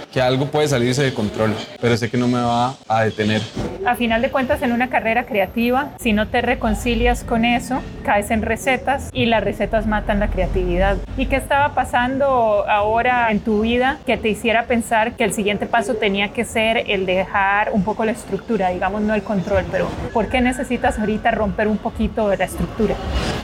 que 0.11 0.21
algo 0.21 0.47
puede 0.47 0.67
salirse 0.67 1.03
de 1.03 1.13
control, 1.13 1.55
pero 1.79 1.95
sé 1.97 2.09
que 2.09 2.17
no 2.17 2.27
me 2.27 2.41
va 2.41 2.75
a 2.87 3.03
detener. 3.03 3.41
A 3.85 3.95
final 3.95 4.21
de 4.21 4.29
cuentas, 4.29 4.61
en 4.61 4.71
una 4.73 4.89
carrera 4.89 5.25
creativa, 5.25 5.91
si 5.99 6.13
no 6.13 6.27
te 6.27 6.41
reconcilias 6.41 7.23
con 7.23 7.45
eso, 7.45 7.81
caes 8.03 8.29
en 8.29 8.41
recetas 8.41 9.09
y 9.13 9.25
las 9.25 9.43
recetas 9.43 9.87
matan 9.87 10.19
la 10.19 10.29
creatividad. 10.29 10.97
¿Y 11.17 11.27
qué 11.27 11.37
estaba 11.37 11.73
pasando 11.73 12.25
ahora 12.67 13.31
en 13.31 13.39
tu 13.39 13.61
vida 13.61 13.97
que 14.05 14.17
te 14.17 14.29
hiciera 14.29 14.65
pensar 14.65 15.15
que 15.15 15.23
el 15.23 15.33
siguiente 15.33 15.65
paso 15.65 15.95
tenía 15.95 16.33
que 16.33 16.45
ser 16.45 16.91
el 16.91 17.05
dejar 17.05 17.71
un 17.71 17.83
poco 17.83 18.05
la 18.05 18.11
estructura, 18.11 18.69
digamos, 18.69 19.01
no 19.01 19.15
el 19.15 19.23
control, 19.23 19.65
pero 19.71 19.87
¿por 20.13 20.27
qué 20.27 20.41
necesitas 20.41 20.99
ahorita 20.99 21.31
romper 21.31 21.67
un 21.67 21.77
poquito 21.77 22.27
de 22.29 22.37
la 22.37 22.45
estructura? 22.45 22.95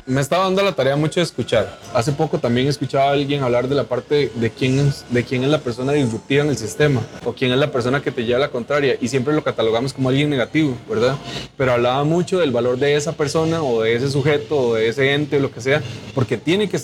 Me 0.05 0.21
estaba 0.21 0.45
dando 0.45 0.63
la 0.63 0.71
tarea 0.71 0.95
mucho 0.95 1.19
de 1.19 1.25
escuchar. 1.25 1.67
Hace 1.93 2.13
poco 2.13 2.39
también 2.39 2.67
escuchaba 2.67 3.09
a 3.09 3.11
alguien 3.11 3.43
hablar 3.43 3.67
de 3.67 3.75
la 3.75 3.83
parte 3.83 4.31
de 4.35 4.49
quién 4.51 4.79
es, 4.79 5.05
de 5.09 5.23
quién 5.23 5.43
es 5.43 5.49
la 5.49 5.59
persona 5.59 5.91
disruptiva 5.91 6.43
en 6.43 6.49
el 6.49 6.56
sistema 6.57 7.01
o 7.25 7.33
quién 7.33 7.51
es 7.51 7.57
la 7.57 7.71
persona 7.71 8.01
que 8.01 8.11
te 8.11 8.23
lleva 8.23 8.37
a 8.37 8.41
la 8.41 8.49
contraria 8.49 8.97
y 8.99 9.07
siempre 9.07 9.33
lo 9.33 9.43
catalogamos 9.43 9.93
como 9.93 10.09
alguien 10.09 10.29
negativo, 10.29 10.75
¿verdad? 10.89 11.15
Pero 11.57 11.73
hablaba 11.73 12.03
mucho 12.03 12.39
del 12.39 12.51
valor 12.51 12.77
de 12.77 12.95
esa 12.95 13.13
persona 13.13 13.61
o 13.63 13.81
de 13.81 13.95
ese 13.95 14.09
sujeto 14.09 14.57
o 14.57 14.73
de 14.75 14.89
ese 14.89 15.13
ente 15.13 15.37
o 15.37 15.39
lo 15.39 15.51
que 15.51 15.61
sea, 15.61 15.81
porque 16.13 16.37
tiene 16.37 16.69
que, 16.69 16.79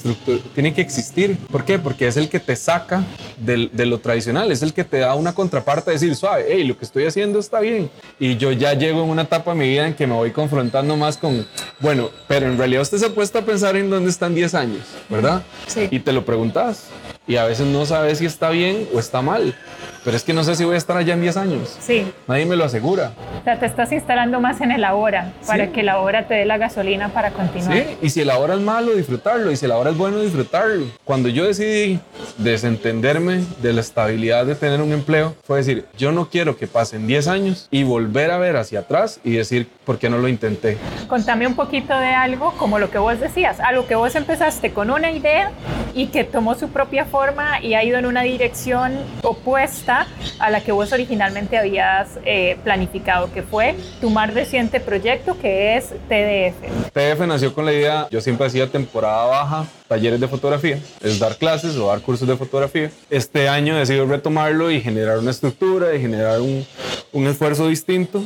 tiene 0.54 0.74
que 0.74 0.82
existir. 0.82 1.38
¿Por 1.52 1.66
qué? 1.66 1.80
Porque 1.80 2.08
es 2.08 2.18
el 2.18 2.30
que 2.30 2.40
te 2.40 2.56
saca 2.56 3.04
de 3.38 3.86
lo 3.86 4.00
tradicional, 4.00 4.52
es 4.52 4.62
el 4.62 4.74
que 4.74 4.84
te 4.84 5.00
da 5.00 5.16
una 5.16 5.34
contraparte 5.34 5.92
de 5.92 5.96
decir, 5.96 6.16
suave, 6.16 6.46
hey, 6.48 6.64
lo 6.64 6.78
que 6.78 6.86
estoy 6.86 7.06
haciendo 7.06 7.40
está 7.40 7.60
bien. 7.60 7.90
Y 8.20 8.38
yo 8.38 8.52
ya 8.52 8.74
llego 8.74 9.04
en 9.04 9.10
una 9.10 9.24
etapa 9.24 9.52
de 9.52 9.60
mi 9.60 9.70
vida 9.70 9.88
en 9.88 9.94
que 9.94 10.08
me 10.08 10.14
voy 10.14 10.32
confrontando 10.32 10.96
más 10.96 11.18
con, 11.18 11.46
bueno, 11.80 12.10
pero 12.28 12.48
en 12.48 12.58
realidad 12.58 12.82
usted 12.82 12.98
se 12.98 13.08
ha 13.08 13.10
puesto 13.10 13.40
a 13.40 13.42
pensar 13.42 13.76
en 13.76 13.90
dónde 13.90 14.10
están 14.10 14.34
10 14.36 14.54
años, 14.56 14.84
¿verdad? 15.10 15.44
Sí. 15.68 15.88
Y 15.92 16.00
te 16.00 16.14
lo 16.14 16.26
preguntas 16.26 16.88
y 17.28 17.38
a 17.38 17.46
veces 17.46 17.68
no 17.68 17.86
sabes 17.86 18.18
si 18.20 18.26
está 18.26 18.50
bien 18.50 18.88
o 18.94 19.00
está 19.00 19.22
mal. 19.22 19.56
Pero 20.04 20.18
es 20.18 20.24
que 20.24 20.34
no 20.34 20.44
sé 20.44 20.56
si 20.56 20.66
voy 20.66 20.76
a 20.76 20.78
estar 20.78 20.98
allá 20.98 21.14
en 21.14 21.22
10 21.22 21.38
años. 21.38 21.78
Sí. 21.80 22.12
Nadie 22.28 22.46
me 22.46 22.56
lo 22.56 22.66
asegura. 22.66 23.14
O 23.44 23.46
sea, 23.46 23.60
te 23.60 23.66
estás 23.66 23.92
instalando 23.92 24.40
más 24.40 24.62
en 24.62 24.72
el 24.72 24.86
ahora 24.86 25.34
para 25.46 25.68
que 25.74 25.84
la 25.84 26.00
hora 26.00 26.28
te 26.30 26.34
dé 26.34 26.46
la 26.46 26.58
gasolina 26.58 27.10
para 27.10 27.32
continuar. 27.32 27.74
Sí, 27.78 27.98
y 28.02 28.10
si 28.10 28.22
el 28.22 28.30
ahora 28.30 28.54
es 28.54 28.62
malo, 28.62 28.94
disfrutarlo. 28.96 29.52
Y 29.52 29.58
si 29.58 29.66
el 29.66 29.74
ahora 29.74 29.90
es 29.90 29.98
bueno, 29.98 30.22
disfrutarlo. 30.22 30.86
Cuando 31.04 31.28
yo 31.28 31.44
decidí 31.44 32.00
desentenderme 32.38 33.44
de 33.62 33.74
la 33.74 33.82
estabilidad 33.82 34.46
de 34.46 34.56
tener 34.56 34.82
un 34.82 34.94
empleo, 34.94 35.36
fue 35.44 35.58
decir, 35.58 35.86
yo 35.98 36.14
no 36.14 36.30
quiero 36.30 36.56
que 36.56 36.68
pasen 36.68 37.06
10 37.06 37.28
años 37.28 37.68
y 37.70 37.84
volver 37.84 38.32
a 38.32 38.38
ver 38.38 38.56
hacia 38.56 38.80
atrás 38.80 39.20
y 39.26 39.32
decir, 39.32 39.68
¿por 39.84 40.00
qué 40.00 40.10
no 40.10 40.20
lo 40.20 40.30
intenté? 40.30 40.78
Contame 41.10 41.46
un 41.46 41.56
poquito 41.56 42.00
de 42.00 42.14
algo 42.14 42.54
como 42.54 42.80
lo 42.80 42.92
que 42.92 42.98
vos 42.98 43.20
decías, 43.20 43.60
algo 43.60 43.86
que 43.88 43.96
vos 43.96 44.16
empezaste 44.16 44.72
con 44.72 44.90
una 44.90 45.12
idea 45.12 45.52
y 45.94 46.08
que 46.08 46.24
tomó 46.24 46.56
su 46.56 46.70
propia 46.70 47.04
forma 47.04 47.62
y 47.62 47.74
ha 47.74 47.84
ido 47.84 48.00
en 48.00 48.06
una 48.06 48.22
dirección 48.22 48.98
opuesta 49.22 50.08
a 50.40 50.50
la 50.50 50.62
que 50.62 50.72
vos 50.72 50.94
originalmente 50.94 51.58
habías 51.58 52.20
eh, 52.26 52.58
planificado, 52.64 53.33
que 53.34 53.44
fue 53.44 53.76
tu 54.00 54.10
más 54.10 54.34
reciente 54.34 54.80
proyecto 54.80 55.38
que 55.40 55.76
es 55.76 55.90
TDF. 56.08 56.92
TDF 56.94 57.28
nació 57.28 57.54
con 57.54 57.66
la 57.66 57.74
idea, 57.74 58.08
yo 58.12 58.22
siempre 58.22 58.48
hacía 58.48 58.68
temporada 58.68 59.26
baja, 59.26 59.68
talleres 59.88 60.20
de 60.20 60.28
fotografía, 60.28 60.80
es 61.02 61.20
dar 61.20 61.36
clases 61.38 61.76
o 61.78 61.88
dar 61.88 62.02
cursos 62.02 62.28
de 62.28 62.38
fotografía. 62.38 62.92
Este 63.10 63.50
año 63.50 63.76
decidí 63.76 64.00
retomarlo 64.00 64.72
y 64.72 64.82
generar 64.82 65.18
una 65.20 65.32
estructura 65.32 65.96
y 65.96 66.02
generar 66.02 66.42
un, 66.42 66.66
un 67.12 67.28
esfuerzo 67.28 67.68
distinto 67.68 68.24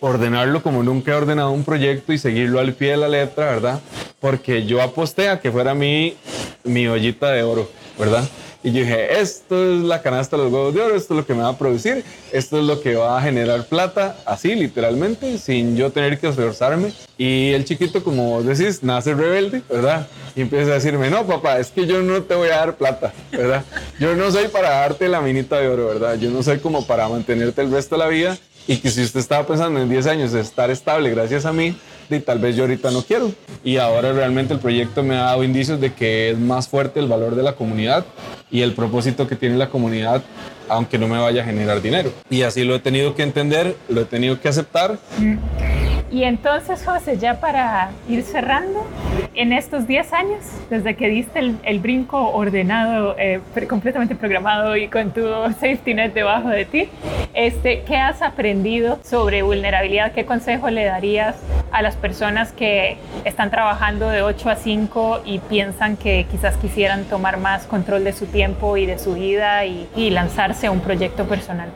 ordenarlo 0.00 0.62
como 0.62 0.82
nunca 0.82 1.12
he 1.12 1.14
ordenado 1.14 1.50
un 1.50 1.64
proyecto 1.64 2.12
y 2.12 2.18
seguirlo 2.18 2.60
al 2.60 2.72
pie 2.72 2.92
de 2.92 2.96
la 2.98 3.08
letra, 3.08 3.46
¿verdad? 3.46 3.80
Porque 4.20 4.64
yo 4.64 4.82
aposté 4.82 5.28
a 5.28 5.40
que 5.40 5.50
fuera 5.50 5.74
mi, 5.74 6.16
mi 6.64 6.86
ollita 6.86 7.30
de 7.30 7.42
oro, 7.42 7.68
¿verdad? 7.98 8.24
Y 8.62 8.72
yo 8.72 8.80
dije, 8.80 9.20
esto 9.20 9.72
es 9.72 9.82
la 9.82 10.02
canasta 10.02 10.36
de 10.36 10.42
los 10.42 10.52
huevos 10.52 10.74
de 10.74 10.82
oro, 10.82 10.96
esto 10.96 11.14
es 11.14 11.18
lo 11.20 11.26
que 11.26 11.32
me 11.32 11.42
va 11.42 11.50
a 11.50 11.56
producir, 11.58 12.04
esto 12.32 12.58
es 12.58 12.64
lo 12.64 12.80
que 12.80 12.96
va 12.96 13.16
a 13.16 13.22
generar 13.22 13.64
plata, 13.66 14.16
así 14.26 14.56
literalmente, 14.56 15.38
sin 15.38 15.76
yo 15.76 15.92
tener 15.92 16.18
que 16.18 16.28
esforzarme. 16.28 16.92
Y 17.16 17.52
el 17.52 17.64
chiquito, 17.64 18.02
como 18.02 18.42
decís, 18.42 18.82
nace 18.82 19.14
rebelde, 19.14 19.62
¿verdad? 19.68 20.08
Y 20.34 20.40
empieza 20.40 20.72
a 20.72 20.74
decirme, 20.74 21.08
no, 21.08 21.24
papá, 21.24 21.60
es 21.60 21.70
que 21.70 21.86
yo 21.86 22.02
no 22.02 22.22
te 22.24 22.34
voy 22.34 22.48
a 22.48 22.56
dar 22.56 22.76
plata, 22.76 23.12
¿verdad? 23.30 23.64
Yo 24.00 24.16
no 24.16 24.28
soy 24.32 24.48
para 24.48 24.70
darte 24.70 25.08
la 25.08 25.20
minita 25.20 25.60
de 25.60 25.68
oro, 25.68 25.86
¿verdad? 25.86 26.18
Yo 26.18 26.30
no 26.30 26.42
soy 26.42 26.58
como 26.58 26.84
para 26.84 27.08
mantenerte 27.08 27.62
el 27.62 27.70
resto 27.70 27.94
de 27.94 28.00
la 28.00 28.08
vida 28.08 28.38
y 28.66 28.78
que 28.78 28.90
si 28.90 29.02
usted 29.02 29.20
estaba 29.20 29.46
pensando 29.46 29.80
en 29.80 29.88
10 29.88 30.06
años 30.08 30.34
estar 30.34 30.70
estable 30.70 31.10
gracias 31.10 31.46
a 31.46 31.52
mí, 31.52 31.76
y 32.16 32.20
tal 32.20 32.38
vez 32.38 32.56
yo 32.56 32.64
ahorita 32.64 32.90
no 32.90 33.02
quiero. 33.02 33.32
Y 33.64 33.76
ahora 33.76 34.12
realmente 34.12 34.54
el 34.54 34.60
proyecto 34.60 35.02
me 35.02 35.16
ha 35.16 35.24
dado 35.24 35.44
indicios 35.44 35.80
de 35.80 35.92
que 35.92 36.30
es 36.30 36.38
más 36.38 36.68
fuerte 36.68 37.00
el 37.00 37.08
valor 37.08 37.34
de 37.34 37.42
la 37.42 37.54
comunidad 37.54 38.04
y 38.50 38.62
el 38.62 38.72
propósito 38.72 39.26
que 39.26 39.36
tiene 39.36 39.56
la 39.56 39.68
comunidad, 39.68 40.22
aunque 40.68 40.98
no 40.98 41.08
me 41.08 41.18
vaya 41.18 41.42
a 41.42 41.44
generar 41.44 41.82
dinero. 41.82 42.12
Y 42.30 42.42
así 42.42 42.64
lo 42.64 42.74
he 42.74 42.80
tenido 42.80 43.14
que 43.14 43.22
entender, 43.22 43.76
lo 43.88 44.02
he 44.02 44.04
tenido 44.04 44.40
que 44.40 44.48
aceptar. 44.48 44.98
Mm. 45.18 45.87
Y 46.10 46.24
entonces, 46.24 46.84
José, 46.84 47.18
ya 47.18 47.38
para 47.38 47.90
ir 48.08 48.22
cerrando, 48.22 48.86
en 49.34 49.52
estos 49.52 49.86
10 49.86 50.12
años, 50.14 50.40
desde 50.70 50.96
que 50.96 51.08
diste 51.08 51.38
el, 51.62 51.80
brinco 51.80 52.30
ordenado, 52.30 53.14
eh, 53.18 53.40
completamente 53.68 54.14
programado 54.14 54.76
y 54.76 54.88
con 54.88 55.10
tu 55.10 55.20
safety 55.60 55.94
net 55.94 56.14
debajo 56.14 56.48
de 56.48 56.64
ti, 56.64 56.88
este, 57.34 57.82
¿qué 57.82 57.96
has 57.96 58.22
aprendido 58.22 58.98
sobre 59.04 59.42
vulnerabilidad? 59.42 60.12
¿Qué 60.12 60.24
consejo 60.24 60.70
le 60.70 60.84
darías 60.84 61.36
a 61.70 61.82
las 61.82 61.96
personas 61.96 62.52
que 62.52 62.96
están 63.24 63.50
trabajando 63.50 64.08
de 64.08 64.22
8 64.22 64.50
a 64.50 64.56
5 64.56 65.20
y 65.26 65.38
piensan 65.40 65.96
que 65.96 66.26
quizás 66.30 66.56
quisieran 66.56 67.04
tomar 67.04 67.36
más 67.38 67.66
control 67.66 68.04
de 68.04 68.14
su 68.14 68.26
tiempo 68.26 68.76
y 68.78 68.86
de 68.86 68.98
su 68.98 69.14
vida 69.14 69.66
y, 69.66 69.88
y 69.94 70.10
lanzarse 70.10 70.68
a 70.68 70.70
un 70.70 70.80
proyecto 70.80 71.26
personal? 71.26 71.68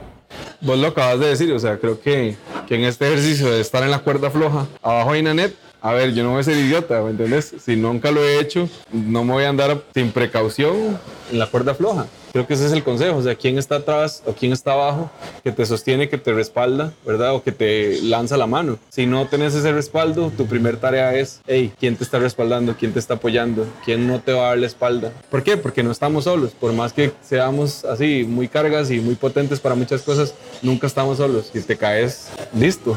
Vos 0.64 0.78
lo 0.78 0.86
acabas 0.86 1.18
de 1.18 1.26
decir, 1.26 1.52
o 1.52 1.58
sea, 1.58 1.76
creo 1.78 2.00
que, 2.00 2.36
que 2.68 2.76
en 2.76 2.84
este 2.84 3.08
ejercicio 3.08 3.50
de 3.50 3.60
estar 3.60 3.82
en 3.82 3.90
la 3.90 3.98
cuerda 3.98 4.30
floja, 4.30 4.68
abajo 4.80 5.10
hay 5.10 5.20
una 5.20 5.34
net, 5.34 5.52
a 5.80 5.92
ver, 5.92 6.14
yo 6.14 6.22
no 6.22 6.30
voy 6.30 6.40
a 6.40 6.44
ser 6.44 6.56
idiota, 6.56 7.02
¿me 7.02 7.10
entiendes? 7.10 7.52
Si 7.64 7.74
nunca 7.74 8.12
lo 8.12 8.22
he 8.22 8.38
hecho, 8.38 8.68
no 8.92 9.24
me 9.24 9.32
voy 9.32 9.42
a 9.42 9.48
andar 9.48 9.82
sin 9.92 10.12
precaución 10.12 11.00
en 11.32 11.38
la 11.40 11.48
cuerda 11.48 11.74
floja. 11.74 12.06
Creo 12.32 12.46
que 12.46 12.54
ese 12.54 12.66
es 12.66 12.72
el 12.72 12.82
consejo, 12.82 13.18
o 13.18 13.22
sea, 13.22 13.34
quién 13.34 13.58
está 13.58 13.76
atrás 13.76 14.22
o 14.26 14.32
quién 14.32 14.52
está 14.52 14.72
abajo, 14.72 15.10
que 15.44 15.52
te 15.52 15.66
sostiene, 15.66 16.08
que 16.08 16.16
te 16.16 16.32
respalda, 16.32 16.92
¿verdad? 17.04 17.34
O 17.34 17.42
que 17.42 17.52
te 17.52 18.00
lanza 18.02 18.38
la 18.38 18.46
mano. 18.46 18.78
Si 18.88 19.04
no 19.04 19.26
tenés 19.26 19.54
ese 19.54 19.70
respaldo, 19.70 20.32
tu 20.34 20.46
primer 20.46 20.78
tarea 20.78 21.14
es, 21.14 21.42
hey, 21.46 21.72
¿quién 21.78 21.96
te 21.96 22.04
está 22.04 22.18
respaldando? 22.18 22.74
¿Quién 22.78 22.92
te 22.92 22.98
está 22.98 23.14
apoyando? 23.14 23.66
¿Quién 23.84 24.06
no 24.06 24.20
te 24.20 24.32
va 24.32 24.46
a 24.46 24.48
dar 24.48 24.58
la 24.58 24.66
espalda? 24.66 25.12
¿Por 25.30 25.42
qué? 25.42 25.58
Porque 25.58 25.82
no 25.82 25.90
estamos 25.90 26.24
solos. 26.24 26.52
Por 26.52 26.72
más 26.72 26.94
que 26.94 27.12
seamos 27.20 27.84
así, 27.84 28.24
muy 28.26 28.48
cargas 28.48 28.90
y 28.90 29.00
muy 29.00 29.14
potentes 29.14 29.60
para 29.60 29.74
muchas 29.74 30.00
cosas, 30.00 30.34
nunca 30.62 30.86
estamos 30.86 31.18
solos. 31.18 31.50
Si 31.52 31.60
te 31.60 31.76
caes, 31.76 32.30
listo. 32.54 32.96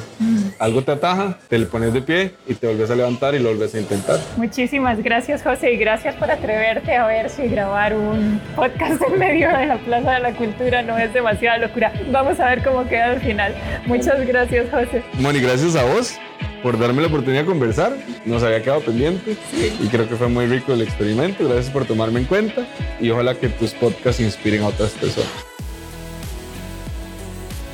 algo 0.60 0.82
te 0.84 0.94
ataja, 0.94 1.40
te 1.50 1.58
le 1.58 1.66
pones 1.66 1.94
de 1.94 2.02
pie 2.02 2.36
y 2.48 2.54
te 2.54 2.68
vuelves 2.68 2.90
a 2.90 2.96
levantar 2.96 3.36
y 3.36 3.40
lo 3.40 3.50
vuelves 3.50 3.76
a 3.76 3.80
intentar. 3.80 4.20
Muchísimas 4.38 5.04
gracias, 5.04 5.44
José, 5.44 5.74
y 5.74 5.78
gracias 5.78 6.16
por 6.16 6.32
atreverte 6.32 6.96
a 6.96 7.06
ver 7.06 7.30
si 7.30 7.48
grabar 7.48 7.96
un 7.96 8.40
podcast 8.56 9.02
en 9.02 9.25
medio 9.28 9.50
de 9.50 9.66
la 9.66 9.78
Plaza 9.78 10.12
de 10.12 10.20
la 10.20 10.34
Cultura 10.34 10.82
no 10.82 10.98
es 10.98 11.14
demasiada 11.14 11.58
locura. 11.58 11.92
Vamos 12.12 12.40
a 12.40 12.50
ver 12.50 12.64
cómo 12.64 12.88
queda 12.88 13.12
al 13.12 13.22
final. 13.22 13.56
Muchas 13.86 14.26
gracias, 14.26 14.70
José. 14.70 15.04
Moni, 15.20 15.40
gracias 15.40 15.76
a 15.76 15.84
vos 15.84 16.16
por 16.62 16.78
darme 16.78 17.02
la 17.02 17.08
oportunidad 17.08 17.42
de 17.42 17.48
conversar. 17.48 17.94
Nos 18.26 18.44
había 18.44 18.62
quedado 18.62 18.82
pendiente 18.82 19.36
y 19.82 19.88
creo 19.88 20.08
que 20.08 20.16
fue 20.16 20.28
muy 20.28 20.46
rico 20.46 20.74
el 20.74 20.82
experimento. 20.82 21.48
Gracias 21.48 21.72
por 21.72 21.86
tomarme 21.86 22.20
en 22.20 22.26
cuenta 22.26 22.66
y 23.00 23.10
ojalá 23.10 23.36
que 23.36 23.50
tus 23.50 23.74
podcasts 23.74 24.22
inspiren 24.22 24.64
a 24.64 24.68
otras 24.68 24.92
personas. 24.92 25.32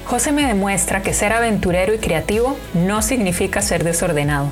José 0.06 0.32
me 0.34 0.46
demuestra 0.46 1.02
que 1.02 1.14
ser 1.14 1.32
aventurero 1.32 1.94
y 1.94 1.98
creativo 1.98 2.58
no 2.74 3.02
significa 3.02 3.62
ser 3.62 3.84
desordenado. 3.84 4.50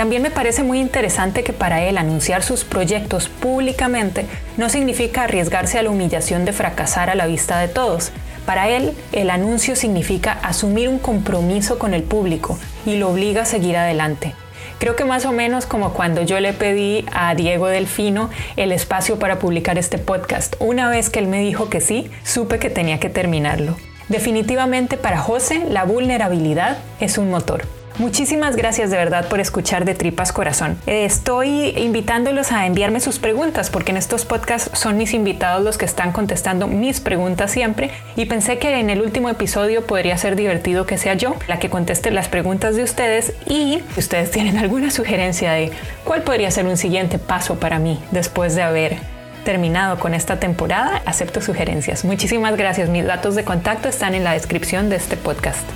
También 0.00 0.22
me 0.22 0.30
parece 0.30 0.62
muy 0.62 0.80
interesante 0.80 1.44
que 1.44 1.52
para 1.52 1.84
él 1.84 1.98
anunciar 1.98 2.42
sus 2.42 2.64
proyectos 2.64 3.28
públicamente 3.28 4.24
no 4.56 4.70
significa 4.70 5.24
arriesgarse 5.24 5.78
a 5.78 5.82
la 5.82 5.90
humillación 5.90 6.46
de 6.46 6.54
fracasar 6.54 7.10
a 7.10 7.14
la 7.14 7.26
vista 7.26 7.58
de 7.58 7.68
todos. 7.68 8.10
Para 8.46 8.70
él, 8.70 8.94
el 9.12 9.28
anuncio 9.28 9.76
significa 9.76 10.32
asumir 10.32 10.88
un 10.88 10.98
compromiso 10.98 11.78
con 11.78 11.92
el 11.92 12.02
público 12.02 12.58
y 12.86 12.96
lo 12.96 13.10
obliga 13.10 13.42
a 13.42 13.44
seguir 13.44 13.76
adelante. 13.76 14.32
Creo 14.78 14.96
que 14.96 15.04
más 15.04 15.26
o 15.26 15.32
menos 15.32 15.66
como 15.66 15.92
cuando 15.92 16.22
yo 16.22 16.40
le 16.40 16.54
pedí 16.54 17.04
a 17.12 17.34
Diego 17.34 17.66
Delfino 17.66 18.30
el 18.56 18.72
espacio 18.72 19.18
para 19.18 19.38
publicar 19.38 19.76
este 19.76 19.98
podcast. 19.98 20.56
Una 20.60 20.88
vez 20.88 21.10
que 21.10 21.18
él 21.18 21.26
me 21.26 21.40
dijo 21.40 21.68
que 21.68 21.82
sí, 21.82 22.10
supe 22.24 22.58
que 22.58 22.70
tenía 22.70 22.98
que 23.00 23.10
terminarlo. 23.10 23.76
Definitivamente 24.08 24.96
para 24.96 25.18
José 25.18 25.62
la 25.68 25.84
vulnerabilidad 25.84 26.78
es 27.00 27.18
un 27.18 27.28
motor. 27.28 27.79
Muchísimas 28.00 28.56
gracias 28.56 28.90
de 28.90 28.96
verdad 28.96 29.28
por 29.28 29.40
escuchar 29.40 29.84
de 29.84 29.94
Tripas 29.94 30.32
Corazón. 30.32 30.78
Estoy 30.86 31.74
invitándolos 31.76 32.50
a 32.50 32.64
enviarme 32.64 32.98
sus 32.98 33.18
preguntas 33.18 33.68
porque 33.68 33.90
en 33.90 33.98
estos 33.98 34.24
podcasts 34.24 34.70
son 34.72 34.96
mis 34.96 35.12
invitados 35.12 35.62
los 35.62 35.76
que 35.76 35.84
están 35.84 36.10
contestando 36.10 36.66
mis 36.66 36.98
preguntas 37.00 37.50
siempre 37.50 37.90
y 38.16 38.24
pensé 38.24 38.56
que 38.56 38.80
en 38.80 38.88
el 38.88 39.02
último 39.02 39.28
episodio 39.28 39.86
podría 39.86 40.16
ser 40.16 40.34
divertido 40.34 40.86
que 40.86 40.96
sea 40.96 41.12
yo 41.12 41.36
la 41.46 41.58
que 41.58 41.68
conteste 41.68 42.10
las 42.10 42.28
preguntas 42.28 42.74
de 42.74 42.84
ustedes 42.84 43.34
y 43.44 43.82
si 43.92 44.00
ustedes 44.00 44.30
tienen 44.30 44.56
alguna 44.56 44.90
sugerencia 44.90 45.52
de 45.52 45.70
cuál 46.02 46.22
podría 46.22 46.50
ser 46.50 46.64
un 46.64 46.78
siguiente 46.78 47.18
paso 47.18 47.60
para 47.60 47.78
mí 47.78 48.02
después 48.12 48.54
de 48.54 48.62
haber 48.62 48.96
terminado 49.44 49.98
con 49.98 50.14
esta 50.14 50.40
temporada, 50.40 51.02
acepto 51.04 51.42
sugerencias. 51.42 52.06
Muchísimas 52.06 52.56
gracias. 52.56 52.88
Mis 52.88 53.04
datos 53.04 53.34
de 53.34 53.44
contacto 53.44 53.90
están 53.90 54.14
en 54.14 54.24
la 54.24 54.32
descripción 54.32 54.88
de 54.88 54.96
este 54.96 55.18
podcast. 55.18 55.68